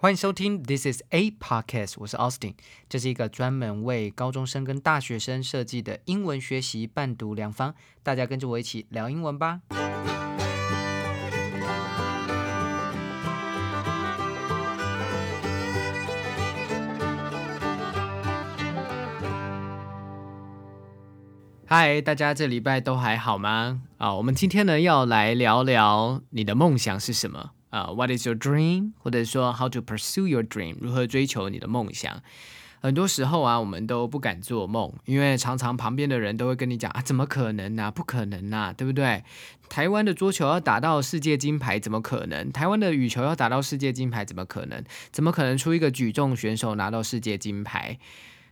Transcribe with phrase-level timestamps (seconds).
[0.00, 2.54] 欢迎收听 This is a podcast，我是 Austin，
[2.88, 9.62] 这是一个专门为高中生跟大学生设计的英文学习伴读良方，大家跟着我一起聊英文吧。
[21.66, 23.82] 嗨，大家这礼拜都还好吗？
[23.96, 28.92] 啊，我们今天呢要来聊聊你的梦想是什么啊？What is your dream？
[28.98, 30.76] 或者说 How to pursue your dream？
[30.80, 32.22] 如何追求你的梦想？
[32.80, 37.90] 很多时候啊，我们都不敢做梦，因为常常旁边的人都会跟你讲啊，怎么可能呢？
[37.90, 39.24] 不可能呐，对不对？
[39.68, 42.52] 台湾的桌球要打到世界金牌，怎么可能？
[42.52, 44.82] 台湾的羽球要打到世界金牌，怎么可能？
[45.10, 47.98] 怎么可能出一个举重选手拿到世界金牌？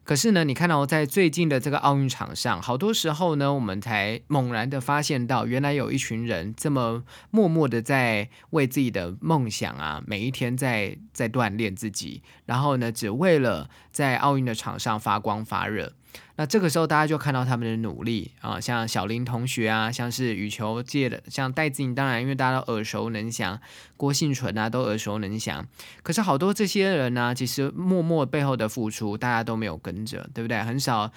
[0.07, 15.93] 可是呢，你看到在最近的这个奥运场上，好多时候呢，我们才猛然的发现到，原来有一群人这么默默的在为自己的梦想啊，每一天在在锻炼自己，然后呢，只为了在奥运的场上发光发热。
[16.37, 23.59] 那这个时候，大家就看到他们的努力啊，像小林同学啊，像是羽球界的，像戴资颖，当然因为大家都耳熟能详，
[23.97, 25.67] 郭幸存啊都耳熟能详。
[26.03, 30.63] 可是好多这些人呢，其实默默背后的付出，大家都没有跟着，对不对？
[30.63, 31.11] 很少，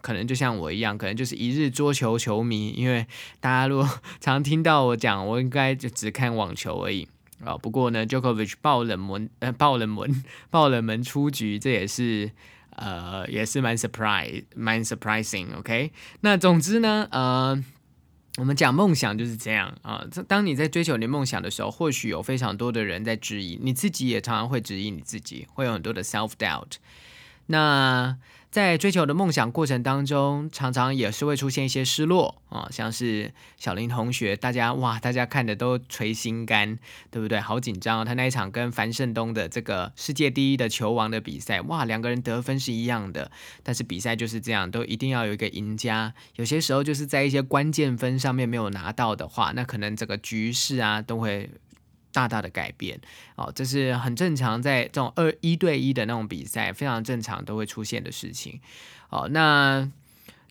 [0.00, 2.70] 可能就像我一样，可能就是一日桌球球迷。
[2.70, 3.06] 因为
[3.38, 3.88] 大家如果
[4.20, 7.06] 常听到我讲，我应该就只看网球而已
[7.44, 7.56] 啊。
[7.56, 12.32] 不过呢，Djokovic 爆冷门，呃，爆冷门，爆冷门出局，这也是。
[12.76, 15.92] 呃，也是蛮 surprise，蛮 surprising，OK。
[16.20, 17.64] 那总之呢，呃，
[18.38, 20.06] 我们讲梦想就是这样啊。
[20.28, 26.72] 当你在追求你梦想的时候，或许有非常多的人在质疑，你自己也常常会质疑你自己，会有很多的 self doubt。
[27.46, 28.18] 那
[28.56, 36.78] 在追求的梦想过程当中，常常也是会出现一些失落啊，像是小林同学，大家哇，大家看的都垂心肝，
[37.10, 37.38] 对不对？
[37.38, 43.30] 好紧张他那一场跟樊胜东的这个世界第一的球王的比赛，哇，两个人得分是一样的，
[43.62, 46.14] 但是比赛就是这样，都一定要有一个赢家。
[46.36, 51.50] 有些时候就是在一些关键分上面没有拿到的话，那可能这个局势啊都会。
[52.12, 53.00] 大大的改变
[53.36, 58.60] 哦，这是很正常，在这种二一对一的那种比赛，非常正常都会出现的事情
[59.10, 59.28] 哦。
[59.30, 59.90] 那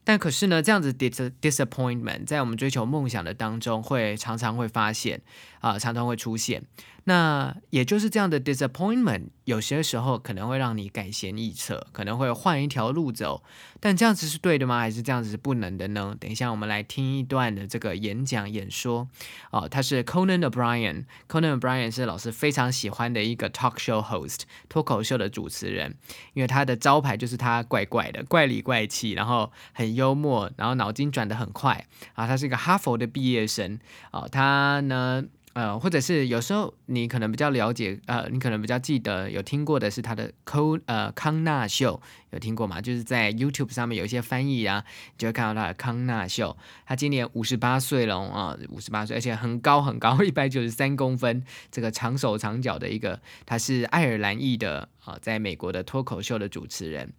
[0.03, 5.21] 但可是呢，这样子 dis disappointment 在我们追求梦想的当中，会常常会发现
[5.59, 6.63] 啊，常常会出现。
[7.07, 13.43] 那也就是这样的 disappointment，有些时候可能会让你改弦易辙，可能会换一条路走。
[13.79, 14.79] 但这样子是对的吗？
[14.79, 16.17] 还是这样子是不能的呢？
[16.19, 19.07] 等一下我们来听一段的这个演讲演说。
[19.51, 25.95] 哦，他是 Conan O'Brien，Conan O'Brien 是老师非常喜欢的一个 talk show host，脱口秀的主持人。
[26.33, 31.85] 因为他的招牌就是他怪怪的，怪里怪气，然后很幽默，然后脑筋转得很快。
[32.15, 33.79] 啊，他是一个哈佛的毕业生。
[34.11, 35.23] 哦，他呢？
[35.55, 42.01] 呃，或者是有时候你可能比较了解，呃，你可能比较记得有听过的是他的康呃康纳秀，
[42.31, 42.81] 有听过吗？
[42.81, 44.83] 就是在 YouTube 上面有一些翻译啊，
[45.17, 46.57] 就会看到他的康纳秀。
[46.85, 57.13] 他今年五十八岁了啊，五十八岁，而且很高很高，一百九十三公分，这个长手长脚的一个，他是爱尔兰裔的啊，在美国的脱口秀的主持人。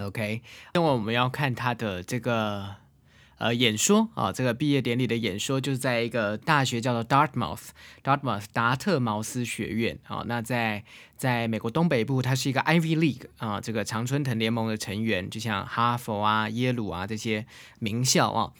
[0.00, 0.42] OK，
[0.74, 2.76] 那么我们要看他的这个。
[3.38, 10.24] 呃，演说啊，这个毕业典礼的演说就是在一个大学叫做 Dartmouth，Dartmouth 达特茅斯学院啊。
[10.26, 10.84] 那在
[11.16, 17.46] 在美国东北部，它是一个 Ivy League 啊，这个常春藤联盟的成员，就像哈佛啊、耶鲁啊这些
[17.78, 18.52] 名校啊。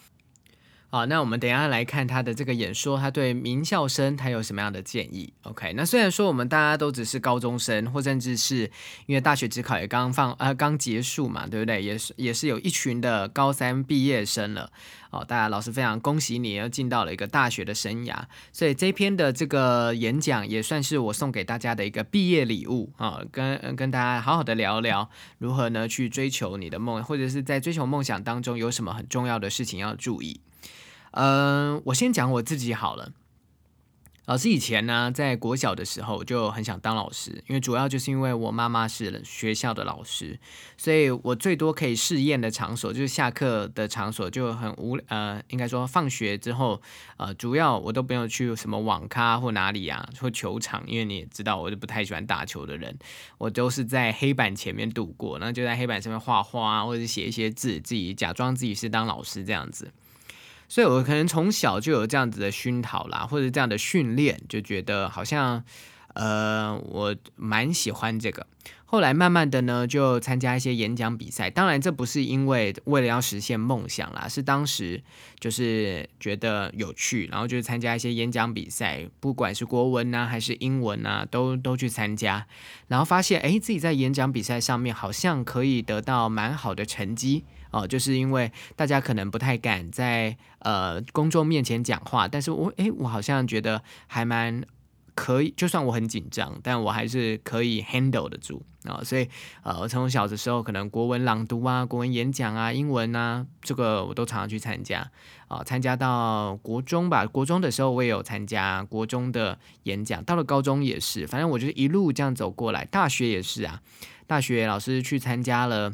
[0.91, 8.63] 好，那我们等一下来看他的这个演说，他对名校生他有什么样的建议？OK，那虽然说我们大家都只是高中生，或甚至是
[9.05, 11.83] 因为大学只考也刚放呃刚结束嘛，对不对？
[11.83, 14.71] 也是也是有一群的高三毕业生了。
[15.11, 18.23] 哦，大家老师非常恭喜你，又进到了一个大学的生涯。
[18.51, 25.07] 所以这篇的这个演讲也算是我送给大家的一个毕业礼物啊，跟跟大家好好的聊聊
[25.37, 30.41] 如何呢去追求你的梦，或者是在追求梦想当中有什么很重要的事情要注意。
[31.11, 33.11] 嗯，我先讲我自己好了。
[34.25, 40.39] 老师以前呢，在国小的时候就很想当老师，因为主要就是因为我妈妈是学校的老师，
[40.77, 46.79] 所以我最多可以试验的场所就是下课的场所就很无呃，应该说放学之后，
[47.17, 52.95] 呃，主要我都不用去什么网咖或哪里啊，或球场，因为你也知道，我是不太喜欢打球的人，
[53.39, 59.91] 我都是在黑板前面度过，然后就在黑板上面画画或者写一些字，自己假装自己是当老师这样子。
[60.69, 65.63] 所以，我可能从小就有这样子的熏陶啦，或者这样的训练，就觉得好像，
[66.13, 68.45] 呃，我蛮喜欢这个。
[68.85, 71.49] 后来慢慢的呢，就参加一些演讲比赛。
[71.49, 75.03] 当然，这不是因为为了要实现梦想啦，是当时
[75.39, 82.47] 就是觉得有趣，然后就是参加一些演讲比赛，不管是国文啊还是英文啊，都都去参加。
[82.87, 87.87] 然后发现，哎，自己在演讲比赛上面好像可以得到蛮好的成绩哦。
[87.87, 94.63] 就是因为大家可能不太敢在呃公众面前讲话，但是我哎，我好像觉得还蛮。
[95.15, 99.01] 可以，就算我很紧张，但我还是可以 handle 得住啊。
[99.03, 99.27] 所以，
[99.63, 105.11] 呃，从小的时候，可能国文朗读啊、国文演讲啊、英文啊，这个我都常常去参加
[105.49, 105.61] 啊。
[105.61, 112.85] 参加到国中吧，国中的时候我也有参加国中的演讲，到了高中也是，反正我就是一路这样走过来。
[112.85, 113.81] 大学也是啊，
[114.25, 115.91] 大学老师去参加了，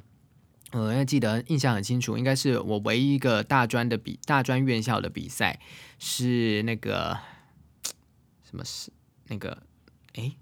[0.76, 5.58] 呃，要记得印象很清楚，应该是我唯一一个大专的比大专院校的比赛
[6.00, 7.18] 是那个
[8.44, 8.92] 什么是。
[9.28, 9.58] 那个，
[10.14, 10.36] 哎，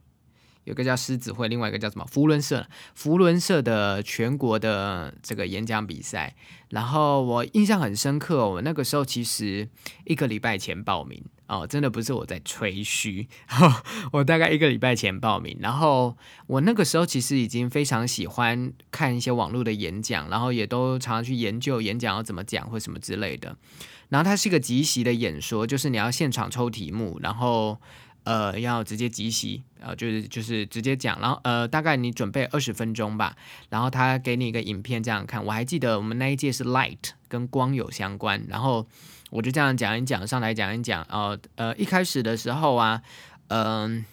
[0.66, 2.06] 有个叫狮子会，另外一个叫什么？
[2.06, 6.36] 福伦社，福伦社的全国的这个演讲比赛。
[6.70, 9.70] 然后我印象很深刻，我那个时候其实
[10.06, 13.28] 一个礼拜前报名哦，真的不是我在吹嘘，
[14.12, 15.56] 我大概一个礼拜前报名。
[15.60, 16.18] 然后
[16.48, 23.56] 我那个时候其实已经非常喜欢看一些网络的演讲，然后也都常常去研究演讲要怎么讲或什么之类的。
[24.10, 27.80] 然后它是一个即席的演说，就是你要现场抽题目，然后。
[28.24, 33.36] 呃，要直接即席，呃，就是就是直接讲，然后呃，大概你准备二十分钟吧，
[33.70, 35.44] 然后他给你一个影片这样看。
[35.44, 38.88] 我还记得我们那一届是 light 跟光有相关，然后
[39.30, 41.04] 我就这样讲一讲，上来讲一讲。
[41.10, 43.02] 呃呃，一开始的时候啊，
[43.50, 44.06] 嗯，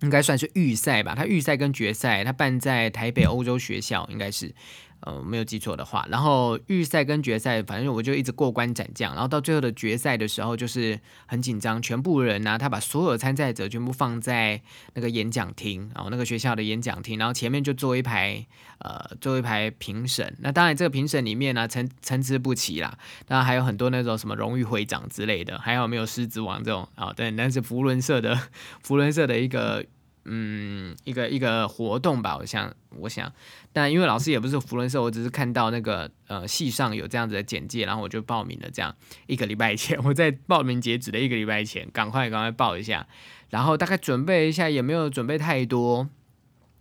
[0.00, 4.54] 应该算是预赛吧，他预赛跟决赛，他办在台北欧洲学校，应该是。
[5.00, 14.60] 呃，没有记错的话，然后预赛跟决赛，反正我就一直过关斩将，然后到最后的决赛的时候，就是很紧张，全部人呢，他把所有参赛者全部放在
[14.94, 18.46] 那个演讲厅，然后那个学校的演讲厅，然后前面就坐一排，
[18.78, 20.36] 呃，坐一排评审。
[20.40, 27.12] 那当然，这个评审里面呢，参参差不齐啦，当然还有很多那种什么荣誉会长之类的，还有没有狮子王这种啊？
[27.12, 28.38] 对，那是福伦社的
[28.82, 29.84] 福伦社的一个。
[30.32, 33.32] 嗯，一个一个活动吧，我想，我想，
[33.72, 38.70] 但因为老师也不是福伦社，我只是看到那个呃系上有这样子的简介，然后我就报名了。
[38.70, 38.94] 这样
[39.26, 43.08] 一个礼拜前，我在报名截止的一个礼拜前，赶快赶快报一下，
[43.48, 46.08] 然后大概准备一下，也没有准备太多，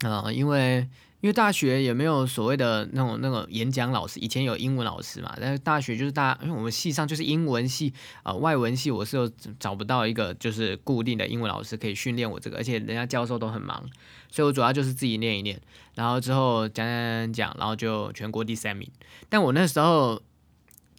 [0.02, 0.88] 啊，因为。
[1.22, 7.94] 因为大学也没有所谓的那种那个演讲老师，以前有英文老师嘛，但是大学就是大，因为我们系上就是英文系，
[8.24, 9.30] 呃，外文系我是有
[9.60, 13.84] 找不到一个就是固定的英文老师可以训练我这个，而且人家教授都很忙，
[14.32, 15.60] 所以我主要就是自己念一念，
[15.96, 18.90] 然后之后讲讲讲，然后就全国第三名。
[19.28, 20.22] 但我那时候，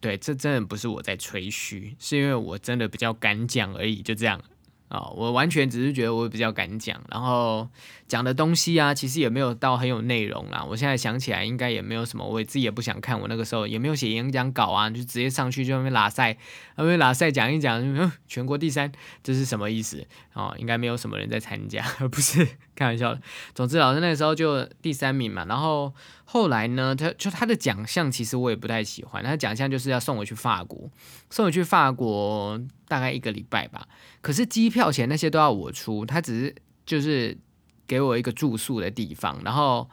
[0.03, 4.39] 对，这真的不是我在吹嘘，是因为我真的比较敢讲而已，就这样。
[4.91, 7.69] 啊，我完全只是觉得我比较敢讲，然后
[8.09, 10.67] 讲的东西啊，其实也没有到很有内容啦。
[10.69, 13.19] 我现在想起来，应该也没有什么，我自己也不想看。
[13.21, 16.37] 我那个时候也没有写演讲稿啊，就直接上去就那边拉赛，
[16.75, 18.91] 那边拉赛讲一讲，全国第三，
[19.23, 20.05] 这是什么意思？
[20.33, 22.45] 哦，应该没有什么人在参加， 不是
[22.75, 23.21] 开玩笑的。
[23.55, 25.45] 总之，老师那个时候就第三名嘛。
[25.45, 25.95] 然后
[26.25, 30.91] 后来呢，他就他的奖项其实我也不太喜欢，他奖项就是要送我去法国，
[31.31, 33.87] 送我去法国大概一个礼拜吧。
[34.21, 37.37] 可是机票钱那些都要我出，他只是就是
[37.87, 39.89] 给我一个住宿的地方，然后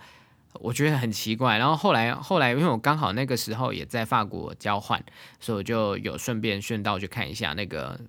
[0.53, 1.57] 我觉得很奇怪。
[1.57, 5.03] 然后后来后来，因为我刚好那个时候也在法国交换，
[5.39, 8.00] 所以我就有顺便顺道去看一下那个，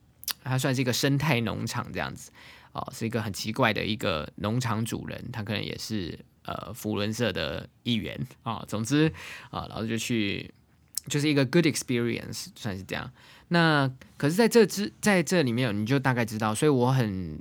[0.42, 2.30] 它算是一个生态农场这样子
[2.72, 8.64] 哦，是一个很奇怪的一个农场主人，他可能也是呃福伦社的一员啊。
[8.66, 9.12] 总之
[9.50, 10.52] 啊，然后就去
[11.06, 13.10] 就是一个 good experience，算是这样。
[13.48, 17.40] 那可是在这之在这里面，你就大概知道，所以我很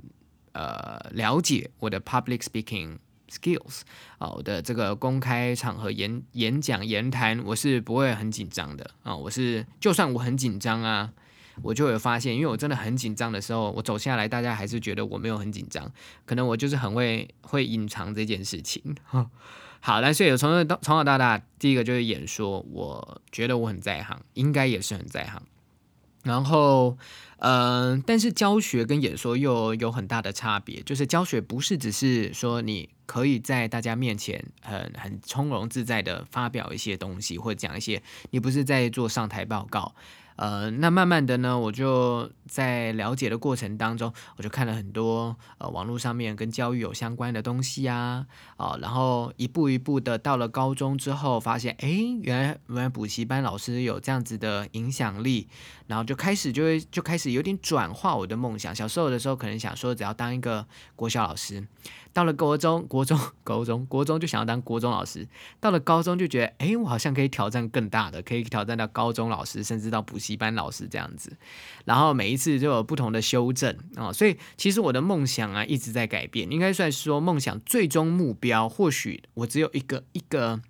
[0.52, 2.96] 呃了解我的 public speaking
[3.30, 3.82] skills
[4.18, 11.12] 啊，我的这个公开场合演演讲言谈，我是不会很紧张的啊，我是就算我很紧张啊，
[11.62, 15.92] 我就有发现，因为我真的很紧张的时候，我走下来，大家还是觉得我没有很紧张，
[16.24, 18.82] 可能我就是很会会隐藏这件事情。
[19.80, 25.42] 好，那所以从到从小到大，第一个就是演说，我觉得我很在行，应该也是很在行。
[26.24, 26.98] 然后，
[27.38, 30.82] 嗯，但是教学跟演说又有很大的差别。
[30.82, 39.94] 就是教学不是只是说你可以在大家面前很很从容自在的发表一些东西，或者讲一些，你不是在做上台报告。
[40.36, 48.24] 呃，那慢慢的呢，我就在了解的过程当中，我就看了很多呃网络上面跟教育有相关的东西啊，
[48.56, 51.88] 哦，然后一步一步的到了高中之后，发现哎，
[52.22, 55.48] 原来原来补习班老师有这样子的影响力，
[55.88, 58.72] 然后就开始就会就开始有点转化我的梦想。
[58.72, 60.64] 小时候的时候可能想说只要当一个
[60.94, 61.66] 国小老师。
[62.10, 65.28] 到了国中，国中，高中，国中就想要当国中老师。
[65.60, 71.36] 到了高中就觉得，哎，我好像可以挑战更大的，可以挑战到高中老师，甚至到补习班老师这样子。
[71.84, 76.50] 然后每一次就有不同的修正啊，所以其实我的梦想啊一直在改变。
[76.50, 80.60] 应该算是说，梦想最终目标，或许我只有一个一个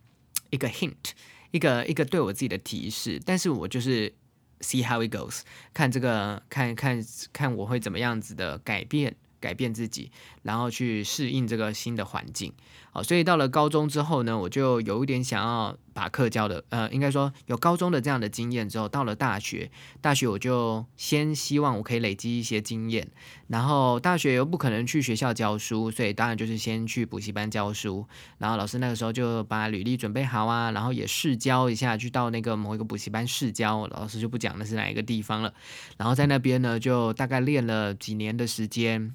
[0.51, 1.13] 一个 hint，
[1.53, 3.19] 一个一个对我自己的提示。
[3.25, 4.13] 但是我就是
[4.61, 5.41] see how it goes，
[5.73, 9.17] 看这个，看看看我会怎么样子的改变。
[9.41, 10.11] 改变自己，
[10.43, 12.53] 然后去适应这个新的环境。
[13.03, 23.09] 所以到了高中之后呢，我就有一点想要把课教的，呃，应该说有高中的这样的经验之后，到了大学，大学我就先希望我可以累积一些经验，
[23.49, 28.07] 然后大学又不可能去学校教书，所以当然就是先去补习班教书。
[28.39, 35.53] 然后老师那个时候就把履历准备好啊，然后也试教一下，去到那个某一个补习班试教，老师就不讲的是哪一个地方了。
[35.97, 39.15] 然后在那边呢，就大概练了几年的时间。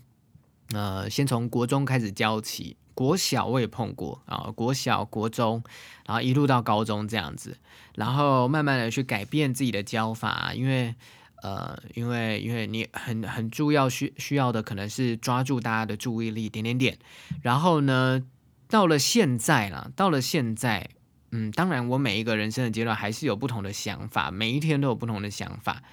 [0.73, 5.63] 呃，先从国中开始教起，国小我也碰过啊，国小、国中，
[6.05, 7.57] 然后一路到高中这样子，
[7.95, 10.93] 然后慢慢的去改变自己的教法，因为
[11.41, 16.97] 呃，因为因为你很很重要需需要的可能是抓住大家的注意力，点点点，
[17.41, 18.23] 然后呢，
[18.69, 20.89] 到了现在了，到了现在，
[21.31, 25.83] 嗯，当然我每一个人生的阶段还是有不同的想法，每一天都有不同的想法，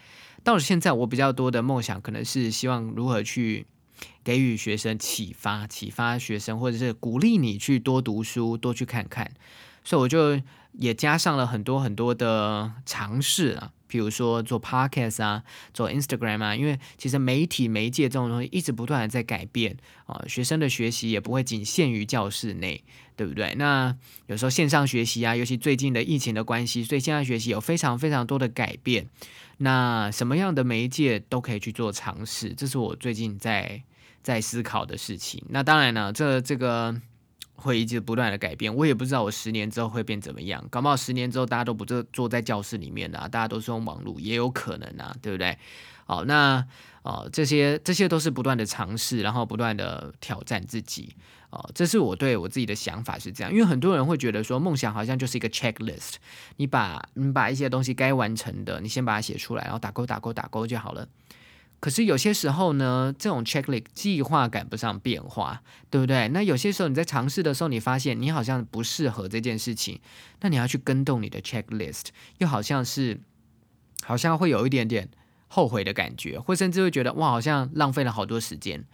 [0.45, 3.67] 到了现在，我比较多的梦想可能是希望如何去。
[4.23, 9.31] 给予学生启发，启发学生，或者是鼓励你去多读书，多去看看。
[9.83, 10.39] 所以我就
[10.73, 15.43] 也加上了很多很多的尝试啊，比如说做 podcast 啊，
[15.73, 16.55] 做 Instagram 啊。
[16.55, 22.85] 因为其实媒体媒介这种东西一直不断的在改变啊，学生的学习也不会仅限于教室内，
[23.17, 23.55] 对不对？
[23.57, 29.09] 那有时候线上学习啊，尤其最近的疫情的关系，所以线上学习有非常非常多的改变。
[29.57, 33.83] 那什么样的媒介都可以去做尝试，这是我最近在。
[34.23, 36.95] 在思考的事情，那当然了，这这个
[37.55, 45.59] 会一直不断的改变，我也不知道我十年之后会变怎么样，搞不好十年之后大家都不坐坐在教室里面的，大家都是用网络，也有可能啊，对不对？
[46.07, 46.67] 好，那
[47.03, 51.15] 哦，这些这些都是不断的尝试，然后不断的挑战自己，
[51.51, 56.15] 哦，这是我对我自己的想法是这样，因为很多人会觉得说梦想好像就是一个 checklist，
[56.57, 61.07] 你把你把一些东西该完成的，你先把它写出来，然后打勾打勾打勾就好了。
[61.81, 66.29] 可是有些时候呢，这种 checklist 计划赶不上变化，对不对？
[66.29, 69.99] 那有些时候你在尝试的时候，你发现你好像不适合这件事情，
[70.41, 73.19] 那你要去跟动你的 checklist，又好像是
[74.03, 75.09] 好像会有一点点
[75.49, 78.85] 后悔的感觉，或甚至会觉得哇，好像浪费了好多时间。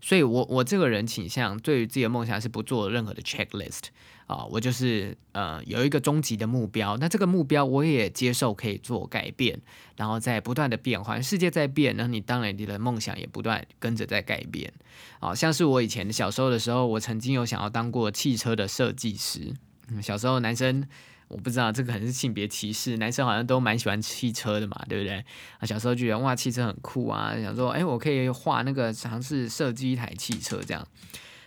[0.00, 3.88] 所以，我我这个人倾向对于自己的梦想是不做任何的 checklist
[4.26, 9.60] 啊，我就是呃有一个终极的目标，那这个目标我也接受可以做改变，
[9.96, 14.72] 然后在不断的变化，世界在变，那你当然你的梦想也不断跟着在改变。
[15.18, 19.52] 啊，像是我以前小时候的时候，我曾经有想要当过汽车的设计师，
[19.88, 20.86] 嗯小时候男生。
[21.30, 25.24] 我不知道这个可能是性别歧视，男生好像都蛮喜欢汽车的嘛，对不对？
[25.58, 30.86] 啊，小时候就觉得哇，汽车很酷啊，想说，哎，我可以画那个尝试设计一台汽车这样。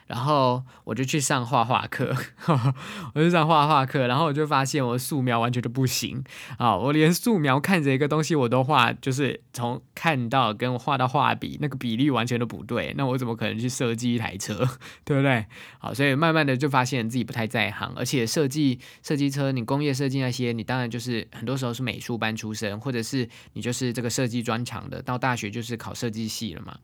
[0.08, 2.16] 然后我就去上画画课，
[3.16, 6.24] 我就上画画课，然后我就发现我素描完全都不行
[6.58, 6.76] 啊！
[6.76, 14.68] 我连素描看着一个东西我都画，就是从看到跟画到画笔那个比例完全都不对，那我怎么可能去设计一台车，
[15.06, 15.46] 对不对？
[15.80, 26.78] 好，所以慢慢的就发现自己不太在行，而且设计设计车，你工业设计那些，你当然就是很多时候是美术班出身，或者是你就是这个设计专长的，到大学就是考设计系了嘛。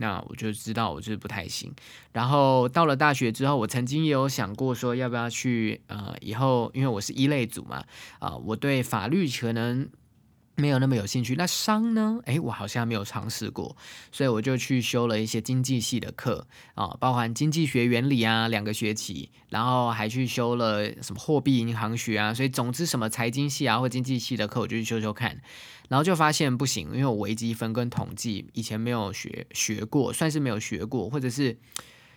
[0.00, 1.72] 那我就知道我就是不太行，
[2.12, 7.84] 然后到了大学之后，我曾经也有想过说要不要去呃以后，因为我是一类组嘛，
[8.18, 9.88] 啊，我对法律可能。
[10.60, 12.20] 没有那么有兴趣，那商呢？
[12.26, 13.76] 诶，我好像没有尝试过，
[14.12, 25.40] 所以我就去修了一些经济系的课啊，包含经济学原理啊，两个学期，然后还去修了什么货币银行学啊，所以总之什么财经系啊或经济系的课，我就去修修看，
[25.88, 31.56] 然后就发现不行，因为我微积分跟统计以前没有学学过，算是没有学过，或者是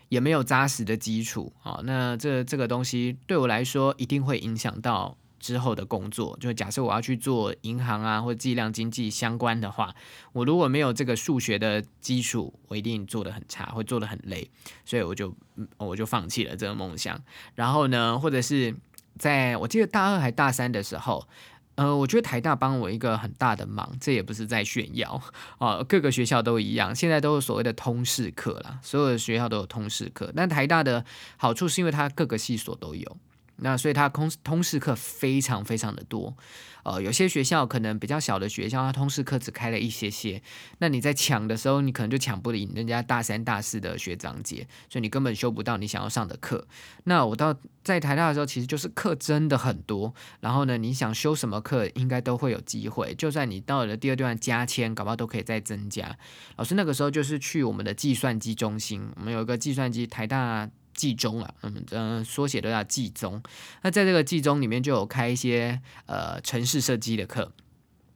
[0.09, 5.17] 也没有扎实的基础啊，那这这个东西对我来说一定会影响到。
[5.43, 9.93] 之后的工作，就假设我要去做银行啊，或计量经济相关的话，
[10.31, 14.50] 我如果没有这个数学的基础，我一定做的很差，会做的很累，
[14.85, 15.35] 所以我就
[15.75, 17.21] 我就放弃了这个梦想。
[17.55, 18.73] 然后呢，或者是
[19.19, 21.27] 在我记得大二还大三的时候，
[21.75, 25.21] 呃，我觉得台大帮我一个很大的忙，这也不是在炫耀
[25.57, 30.31] 啊，各个学校都一样，现在都是所谓的通识课啦，所有的学校都有通识课。
[30.33, 31.03] 但台大的
[31.35, 33.17] 好处是因为它各个系所都有。
[33.63, 36.36] 那所以它通通识课非常非常的多，
[36.84, 40.41] 呃，有些学校可能比较小的学校，它通识课只开了一些些，
[40.79, 46.67] 那你在抢的时候，你可能就抢不赢人家大三大四的学长姐，所以你根本修不到你想要上的课。
[47.05, 47.55] 那我到
[47.86, 56.17] 在台大的时候，其实就是课真的很多，然后呢，你想修什么课，应该都会有机会，就算你到了第二段加签，搞不好都可以再增加。
[56.58, 60.70] 老师那个时候就是去我们的计算机中心，我们有一个计算机台大。
[60.93, 63.41] 计中啊，嗯嗯，缩写都叫计中。
[63.81, 67.51] 那在这个计中里面，就有开一些呃城市设计的课。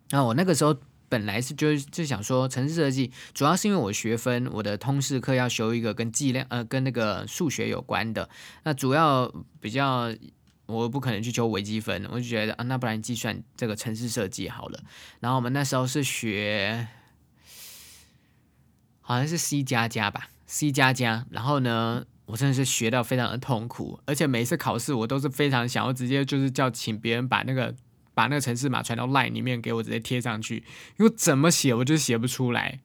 [0.09, 0.75] 那我那个时候
[1.09, 8.29] 本来是就就想说，城市设计主要是因为我学分，我的通识课要修一个跟计量呃跟那个数学有关的。
[8.63, 10.13] 那主要比较
[10.65, 14.79] 我不可能去修微积分，我就觉得啊，那不然计算这个城市设计好了。
[15.19, 16.87] 然后我们那时候是学
[19.01, 21.25] 好像是 C 加加吧，C 加加。
[21.31, 22.05] 然后呢？
[22.27, 27.73] 我真的是学到非常的痛苦，而且每次考试我都是非常想要直接就是叫请别人把那个
[28.13, 30.63] 把那个城市码传到 LINE 里面给我直接贴上去，
[30.99, 32.81] 因为怎么写我就写不出来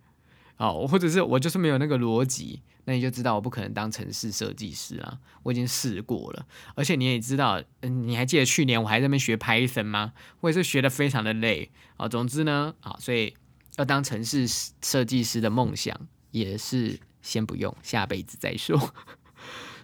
[0.58, 6.46] 哦，或者是我就是没有那个逻辑，那你就知道我不可能当城市设计师啊，我已经试过了，
[6.76, 10.12] 而且你也知道，嗯，你还记得去年我还在那边学 Python 吗？
[10.40, 12.08] 我也是学的非常的累啊。
[12.08, 13.34] 总之呢，啊，所以
[13.76, 14.46] 要当城市
[14.82, 15.99] 设计师的梦想
[16.30, 18.94] 也是先不用，下辈子再说。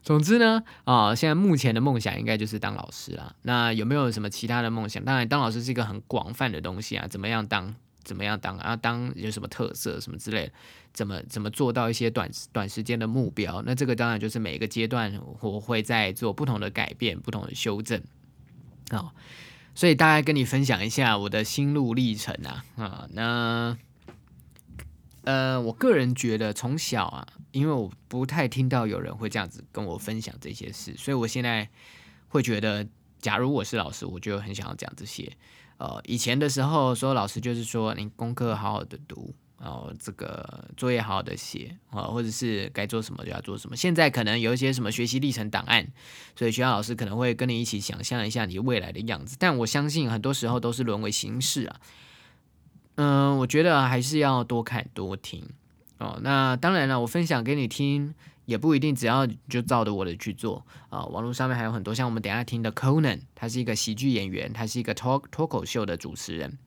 [0.08, 3.36] 总之呢，啊，现在目前的梦想应该就是当老师啦。
[3.42, 5.04] 那有没有什么其他的梦想？
[5.04, 7.06] 当然，当老师是一个很广泛的东西啊。
[7.06, 7.74] 怎么样当？
[8.04, 8.56] 怎么样当？
[8.56, 10.52] 啊，当有什么特色什么之类的？
[10.94, 13.62] 怎么怎么做到一些短短时间的目标？
[13.66, 15.12] 那这个当然就是每一个阶段
[15.42, 18.02] 我会在做不同的改变、不同的修正。
[18.88, 19.12] 啊，
[19.74, 22.64] 所以大概跟你分享一下我的心路历程啊。
[22.76, 23.76] 啊，那。
[25.28, 31.68] 呃，我个人觉得从小啊，因为我不太听到有人会这样子跟我分享这些事，所以我现在
[32.28, 32.88] 会觉得，
[33.20, 35.30] 假如我是老师，我就很想要讲这些。
[35.76, 43.76] 呃，以前的时候，所有老师就是说，你功课好好的读，然后这个作业好好的写啊，或者是该做什么就要做什么。
[43.76, 45.87] 现在可能有一些什么学习历程档案，
[46.37, 51.80] 所以学校老师可能会跟你一起想象一下你未来的样子，但我相信很多时候都是沦为形式啊。
[53.00, 55.48] 嗯，我觉得还是要多看多听
[55.98, 56.18] 哦。
[56.20, 58.12] 那当然了，我分享给你听
[58.44, 61.04] 也不一定，只要就照着我的去做啊。
[61.04, 66.58] 网络上面还有很多，像我们等下听的 Conan，他是一个喜剧演员，他是一个脱脱口秀的主持人。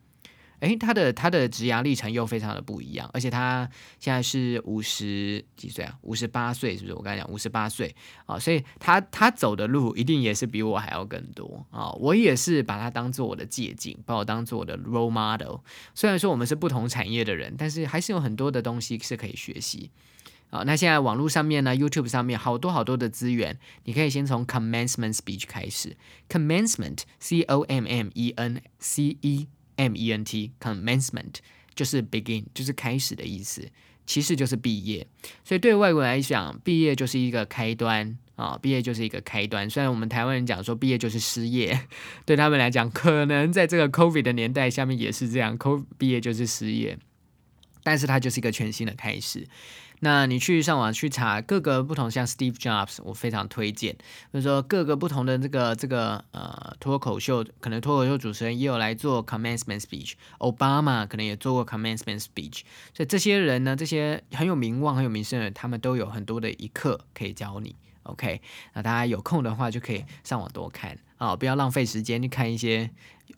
[0.61, 3.69] 诶，他的他的职涯历程又非常的不一样，而且他
[3.99, 6.93] 现在是五十几岁啊，五十八岁是不是？
[6.93, 7.93] 我刚才讲五十八岁
[8.27, 11.91] 啊，所以他他走的路一定也是比我还要更多啊。
[11.93, 15.61] 我也是把他当做我的借鉴，把我当做我的 role model。
[15.95, 19.89] 虽然说我们是不同产业的人，但是还是有很多的东西是可以学习
[20.51, 20.61] 啊。
[20.63, 25.97] 那现在网络上面呢，YouTube 上面好多好多的资源，你可以先从 commencement speech 开始
[26.29, 29.47] ，commencement，c o m m e n c e。
[29.81, 31.35] M E N T commencement
[31.73, 33.67] 就是 begin，就是开始的意思，
[34.05, 35.07] 其实就是毕业。
[35.43, 39.69] 所以对外国人来讲，毕业就是一个开端啊，毕业就是一个开端。
[39.69, 41.87] 虽然我们台湾人讲说毕业就是失业，
[42.25, 46.99] 对他们来讲，可能在这个 COVID 的年代下面也是这样，Covid 毕业就是失业，
[47.83, 49.47] 但是它就是一个全新的开始。
[50.03, 53.95] 那你去上网去查各个不同，像 Steve Jobs，我非常推荐。
[54.33, 60.13] 就是说各个不同的这个这个呃脱口秀，可能脱口秀主持人也有来做 commencement speech。
[60.39, 62.61] Obama 可能也做过 commencement speech。
[62.95, 67.75] 所以这些人呢，这些很有名望、很有名声的人，他们都有很多的一课可以教你。
[68.01, 68.41] OK，
[68.73, 72.89] 那大家有空的话就可以上网多看啊，不要浪费时间去看一些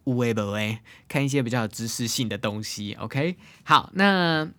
[0.06, 2.94] 无为不为，看一些比较有知识性的东西。
[2.94, 4.50] OK，好，那。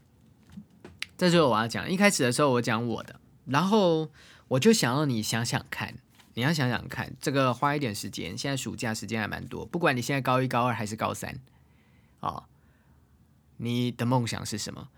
[1.17, 1.91] 这就是我要讲。
[1.91, 4.11] 一开始的时候我讲我的，然后
[4.49, 5.95] 我就想要你想想看，
[6.35, 8.37] 你要想想看，这个花一点时间。
[8.37, 11.41] 现在暑假时间还蛮多，不管你现在高一、高二还是高三，
[12.21, 12.45] 哦，
[13.59, 14.89] 你的梦想是什么？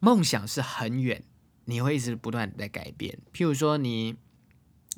[0.00, 1.22] 梦想是很远，
[1.64, 3.18] 你会一直不断在改变。
[3.32, 4.16] 譬如说，你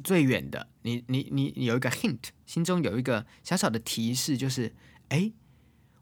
[0.02, 4.74] 最远的，你你你有一个 hint，心中有一个小小的提示，就是，
[5.10, 5.30] 哎，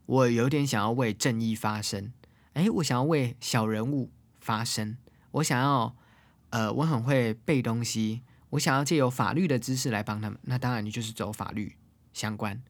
[0.05, 2.11] 我有点想要为正义发声，
[2.53, 4.09] 哎，我想要为小人物。
[4.43, 4.97] 发生，
[5.31, 5.95] 我想要，
[6.49, 11.77] 呃，我很会背东西，我想要借由法律的知识来帮他们，那当然你就是走法律
[12.11, 12.61] 相关，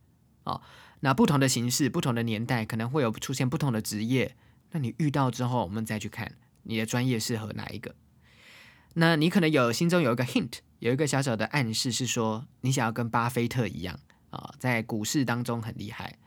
[0.44, 0.62] 哦，
[1.00, 4.36] 那不同的形式、不同的年代，可能会有出现不同的职业，
[4.72, 7.96] 那你遇到之后，我们再去看你的专业适合哪一个，
[8.94, 16.20] 那你可能有心中有一个 hint，有一个小小的暗示，是说你想要跟巴菲特一样啊，在股市当中很厉害。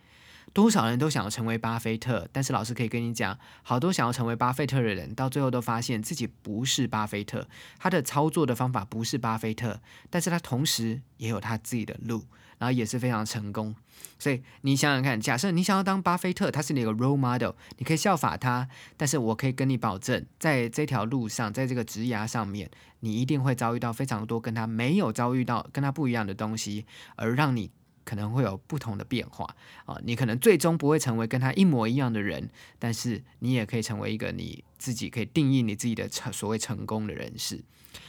[0.57, 7.47] 多少人都想要成为巴菲特，但是老师可以跟你讲，好多想要成为巴菲特的人，到最后都发现自己不是巴菲特，
[7.79, 12.25] 他的操作的方法不是巴菲特，但是他同时也有他自己的路，
[12.57, 13.75] 然后也是非常成功。
[14.19, 18.67] 所以你想想看，假设你想要当巴菲特，他是你的 role model，你可以效法他，
[18.97, 27.71] 但是我可以跟你保证，在这条路上，在这个职涯上面，你一定会遭遇到非常多跟他没有遭遇到、跟他不一样的东西，而让你。
[28.07, 29.45] 可能会有不同的变化
[29.85, 37.65] 啊，你可能最终不会成为跟他一模一样的人，但是你也可以成为一个你自己可以定义你自己的成所谓成功的人士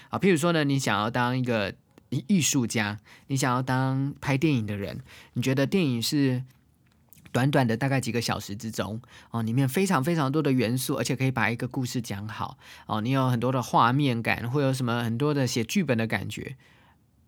[0.10, 0.19] 啊。
[0.19, 1.73] 譬如说呢，你想要当一个
[2.10, 5.01] 艺术家，你想要当拍电影的人，
[5.33, 6.43] 你觉得电影是
[7.31, 16.55] 短短的大概几个小时之中哦，里面非常非常多的元素，而且可以把一个故事讲好哦，你有很多的画面感，会有什么很多的写剧本的感觉，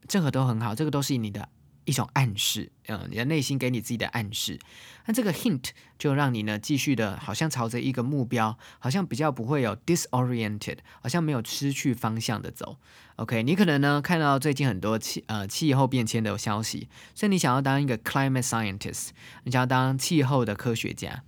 [0.08, 1.50] 这个都很好，这个都是你的。
[1.90, 4.60] 一种暗示，嗯，你的内心给你自己的暗示，
[5.06, 12.78] 那这个 hint 就让你呢继续的，好像朝着一个目标，好像比较不会有 disoriented，好像没有失去方向的走。
[13.18, 19.10] OK，你可能呢看到最近很多气呃气候变迁的消息，所以你想要当一个 climate scientist，
[19.44, 21.24] 你想要当气候的科学家。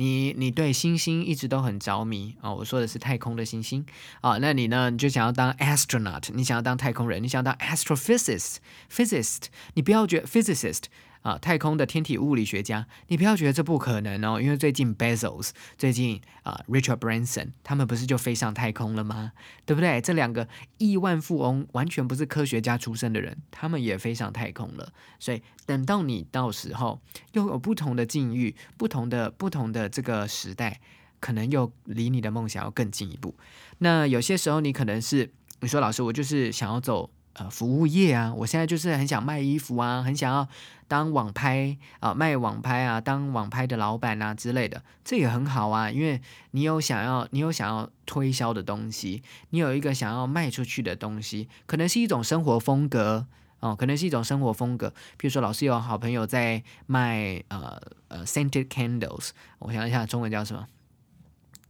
[0.00, 2.50] 你你对星星一直都很着迷啊！
[2.50, 3.84] 我说的是太空的星星
[4.22, 4.88] 啊，那你呢？
[4.88, 9.42] 你就想要当 astronaut，你想要当太空人，你想要当 astrophysicist，physicist，
[9.74, 10.84] 你不要觉得 physicist。
[11.22, 19.32] 啊，太空的天体物理学家，你不要觉得这不可能哦，因为最近 Bezos，最近啊 Richard Branson，他们不是就飞上太空了吗？
[19.66, 20.00] 对不对？
[20.00, 24.92] 这两个亿万富翁完全不是科学家出身的人，他们也飞上太空了。
[25.18, 27.00] 所以等到你到时候
[27.32, 30.80] 又有不同的境遇，不同的不同的这个时代，
[31.20, 33.34] 可能又离你的梦想要更进一步。
[33.78, 35.30] 那有些时候你可能是
[35.60, 37.10] 你说老师，我就是想要走。
[37.34, 40.48] 呃，服务业啊，我现在就是很想卖衣服啊，很想要
[40.90, 53.24] 当网拍啊，卖网拍啊，当网拍的老板啊之类的，这也很好啊，因为你有想要，你有想要推销的东西，你有一个想要卖出去的东西，可能是一种生活风格
[53.60, 54.92] 哦，可能是一种生活风格。
[55.16, 59.28] 比如说，老师有好朋友在卖呃呃 scented candles，
[59.60, 60.66] 我想一下中文叫什么？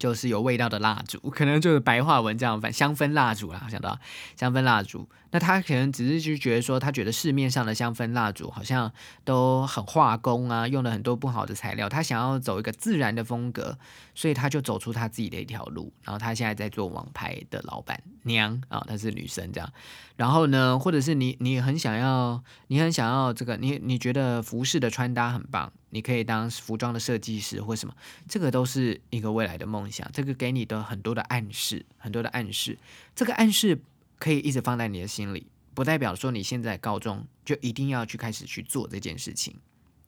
[0.00, 3.96] 就是有味道的蜡烛， 可能就是白话文这样反，香氛蜡烛啦，想到
[4.34, 5.06] 香氛蜡烛。
[5.32, 8.90] 那他可能只是就觉得说，他觉得市面上的香氛蜡烛好像
[9.22, 11.88] 都很化工啊，用了很多不好的材料。
[11.88, 13.78] 他想要走一个自然的风格，
[14.20, 15.90] 所以他就走出他自己的一条路。
[16.02, 19.72] 然后他现在在做网拍的老板娘啊，她是女生这样。
[20.16, 27.94] 然后呢，或者是你你很想要，你很想要这个，你你觉得服饰的穿搭很棒，你可以当服装的设计师或什么，
[28.28, 30.06] 这个都是一个未来的梦想。
[30.12, 32.78] 这个给你的很多的暗示，很多的暗示，
[33.14, 33.80] 这个暗示。
[34.20, 39.56] 可以一直放在你的心里，不代表说你现在高中就一定要去开始去做这件事情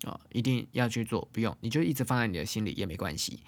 [0.05, 3.41] 啊，一定要去做，不用，你就一直放在你的心里也没关系